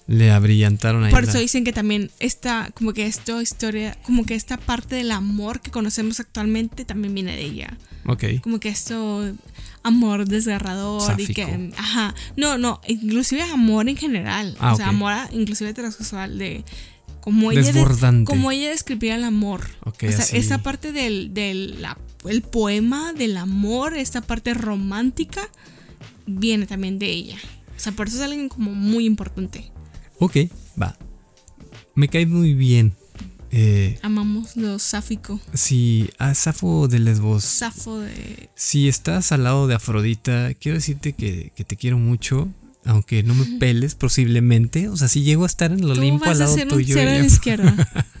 [0.08, 1.10] Le abrillantaron ahí.
[1.12, 4.94] Por la- eso dicen que también esta, como que esta historia, como que esta parte
[4.96, 7.76] del amor que conocemos actualmente también viene de ella.
[8.06, 8.24] Ok.
[8.42, 9.34] Como que esto,
[9.82, 15.12] amor desgarrador y que, ajá, no, no, inclusive amor en general, Ah, o sea, amor
[15.12, 16.64] a- inclusive heterosexual de
[17.20, 18.28] como ella, de- Desbordante.
[18.30, 19.66] como ella describía el amor.
[19.84, 20.36] Ok, o sea, así.
[20.36, 21.98] esa parte del, del la-
[22.28, 25.48] el poema del amor, esta parte romántica,
[26.26, 27.36] viene también de ella.
[27.76, 29.70] O sea, por eso es alguien como muy importante.
[30.18, 30.36] Ok,
[30.80, 30.96] va.
[31.94, 32.94] Me cae muy bien.
[33.50, 35.40] Eh, Amamos lo sáfico.
[35.54, 38.50] si a Safo de Lesbos, Safo de.
[38.54, 42.48] si estás al lado de Afrodita, quiero decirte que, que te quiero mucho.
[42.88, 44.88] Aunque no me peles, posiblemente.
[44.88, 46.72] O sea, si llego a estar en el Olimpo al vas a lado ser un
[46.72, 46.94] tuyo.
[46.94, 48.06] cero a la izquierda.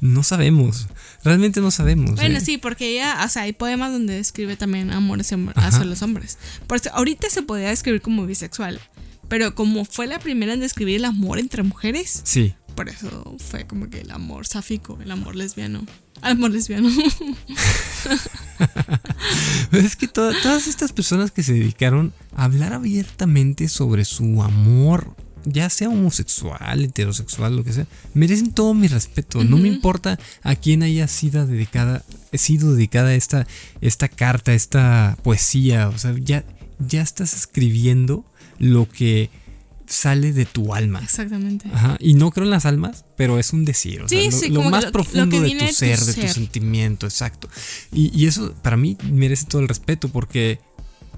[0.00, 0.86] No sabemos.
[1.24, 2.14] Realmente no sabemos.
[2.14, 2.40] bueno, ¿eh?
[2.40, 6.38] sí, porque ella, o sea, hay poemas donde describe también amor hacia, los hombres.
[6.68, 8.80] Por eso, ahorita se podría describir como bisexual.
[9.28, 12.54] Pero como fue la primera en describir el amor entre mujeres, Sí.
[12.76, 15.84] por eso fue como que el amor sáfico, el amor lesbiano.
[16.22, 16.88] Amor lesbiano.
[19.72, 25.16] Es que to- todas estas personas que se dedicaron a hablar abiertamente sobre su amor,
[25.44, 29.42] ya sea homosexual, heterosexual, lo que sea, merecen todo mi respeto.
[29.44, 32.02] No me importa a quién haya sido dedicada,
[32.32, 33.46] sido dedicada esta,
[33.80, 35.88] esta carta, esta poesía.
[35.88, 36.44] O sea, ya,
[36.78, 38.24] ya estás escribiendo
[38.58, 39.30] lo que
[39.94, 41.00] sale de tu alma.
[41.02, 41.68] Exactamente.
[41.72, 44.02] Ajá, y no creo en las almas, pero es un decir.
[44.02, 46.14] O sea, Sí, lo, sí, lo más lo- lo profundo de tu de ser, de
[46.14, 47.48] tu sentimiento, exacto.
[47.92, 50.60] Y, y eso para mí merece todo el respeto porque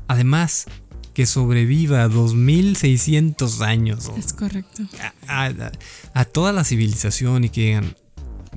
[0.09, 0.67] además
[1.15, 4.83] que sobreviva a 2600 años Es correcto.
[5.29, 5.73] a, a-
[6.13, 7.97] a toda la civilización y que digan,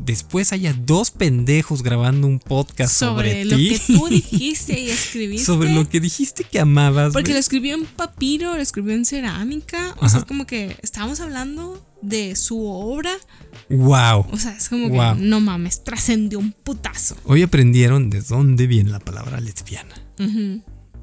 [0.05, 4.89] después haya dos pendejos grabando un podcast sobre, Sobre, lo ti, que tú dijiste y
[4.89, 5.45] escribiste.
[5.45, 7.13] sobre lo que dijiste que amabas.
[7.13, 9.93] Porque lo escribió en papiro, lo escribió en cerámica.
[9.97, 10.09] O Ajá.
[10.09, 13.11] sea, es como que estábamos hablando de su obra.
[13.69, 14.27] Wow.
[14.31, 15.15] O sea, es como Wow.
[15.15, 17.15] que no mames, trascendió un putazo.
[17.25, 19.95] Hoy aprendieron de dónde viene la palabra lesbiana.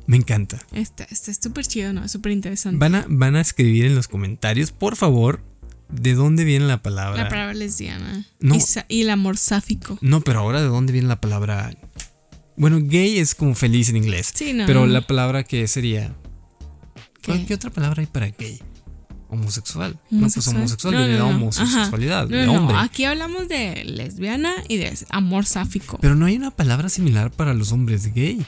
[0.06, 0.58] Me encanta.
[0.72, 2.06] Está está súper chido, ¿no?
[2.08, 2.78] Súper interesante.
[2.78, 5.42] Van a, van a escribir en los comentarios, por favor,
[5.88, 7.24] de dónde viene la palabra.
[7.24, 8.24] La palabra lesbiana.
[8.40, 8.56] No.
[8.88, 9.98] Y, el amor sáfico.
[10.00, 11.74] No, pero ahora de dónde viene la palabra.
[12.56, 14.32] Bueno, gay es como feliz en inglés.
[14.34, 14.66] Sí, no.
[14.66, 16.14] Pero la palabra que sería.
[17.24, 17.46] ¿Cuál- ¿Qué?
[17.46, 18.60] ¿Qué otra palabra hay para gay?
[19.28, 19.98] Homosexual.
[20.10, 20.94] No, pues Homosexual.
[20.94, 22.26] No, viene de no, homosexualidad, Ajá.
[22.26, 22.76] de hombre.
[22.78, 25.98] aquí hablamos de lesbiana y de amor sáfico.
[26.00, 28.46] Pero no hay una palabra similar para los hombres gay.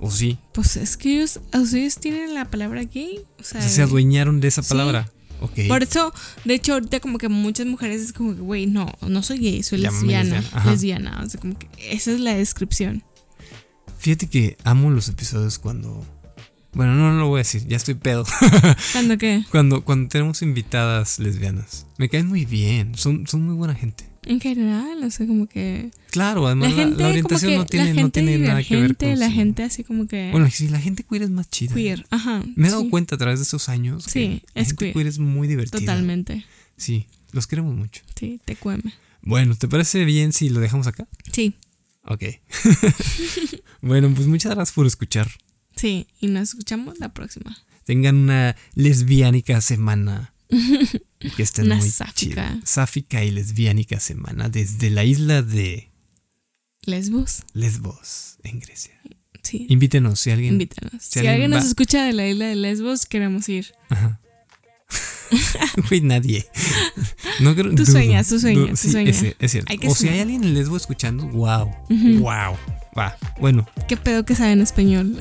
[0.00, 0.38] ¿O sí?
[0.52, 3.20] Pues es que ellos, ustedes tienen la palabra gay.
[3.38, 4.68] O sea, O sea, se adueñaron de esa sí.
[5.40, 5.62] Palabra.
[5.62, 5.68] Ok.
[5.68, 6.12] Por eso,
[6.44, 9.62] de hecho, ahorita como que muchas mujeres es como que, güey, no, no soy gay,
[9.62, 10.42] soy lesbiana.
[10.66, 11.22] lesbiana.
[11.24, 13.02] O sea, como que esa es la descripción.
[13.98, 16.04] Fíjate que amo los episodios cuando.
[16.72, 18.24] Bueno, no, no lo voy a decir, ya estoy pedo.
[18.92, 19.44] ¿Cuándo qué?
[19.50, 21.86] cuando, cuando tenemos invitadas lesbianas.
[21.98, 24.09] Me caen muy bien, son, son muy buena gente.
[24.24, 25.90] En general, o sea, como que.
[26.10, 27.70] Claro, además La la, gente, la orientación no que.
[27.70, 29.18] tiene, no nada que ver con.
[29.18, 30.30] la su- gente así como que.
[30.30, 31.74] Bueno, sí, la gente queer es más chida.
[31.74, 32.06] queer.
[32.10, 32.42] Ajá.
[32.54, 34.04] Me he dado sí, cuenta a través de esos años.
[34.04, 35.06] que Sí, la es queer.
[35.06, 35.78] es muy divertida.
[35.80, 36.44] Totalmente.
[36.76, 38.02] Sí, los queremos mucho.
[38.18, 38.92] Sí, te cueme.
[39.22, 41.06] Bueno, ¿te parece bien si lo dejamos acá?
[41.32, 41.54] Sí,
[42.04, 42.22] Ok.
[43.82, 45.30] bueno, pues muchas gracias por escuchar.
[45.76, 46.06] sí.
[46.20, 47.56] Y nos escuchamos la próxima.
[47.84, 50.32] Tengan una lesbiánica semana.
[51.36, 52.14] Que estén Una muy sáfica.
[52.14, 52.60] chida.
[52.64, 55.90] Sáfica y lesbiánica semana desde la isla de
[56.82, 57.42] Lesbos.
[57.52, 58.98] Lesbos, en Grecia.
[59.42, 59.66] Sí.
[59.68, 60.52] Invítenos si alguien.
[60.54, 61.02] Invítanos.
[61.02, 63.72] Si, alguien alguien nos escucha de la isla de Lesbos, queremos ir.
[63.90, 64.20] Ajá.
[65.88, 66.46] Güey, nadie.
[67.40, 69.16] No creo, Tú sueñas, tú sueñas, tú Sí, sueñas.
[69.16, 69.72] Es, cier- es cierto.
[69.88, 71.70] O si hay alguien en Lesbo escuchando, wow.
[71.88, 72.56] Wow.
[72.98, 73.16] Va.
[73.40, 75.16] Bueno, ¿Qué pedo que sabe en español?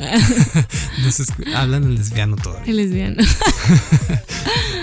[1.04, 1.22] nos
[1.56, 2.70] hablan en lesbiano todavía.
[2.72, 3.24] El lesbiano.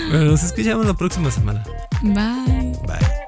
[0.09, 1.65] Bueno, nos escuchamos la próxima semana.
[2.01, 2.71] Bye.
[2.87, 3.26] Bye.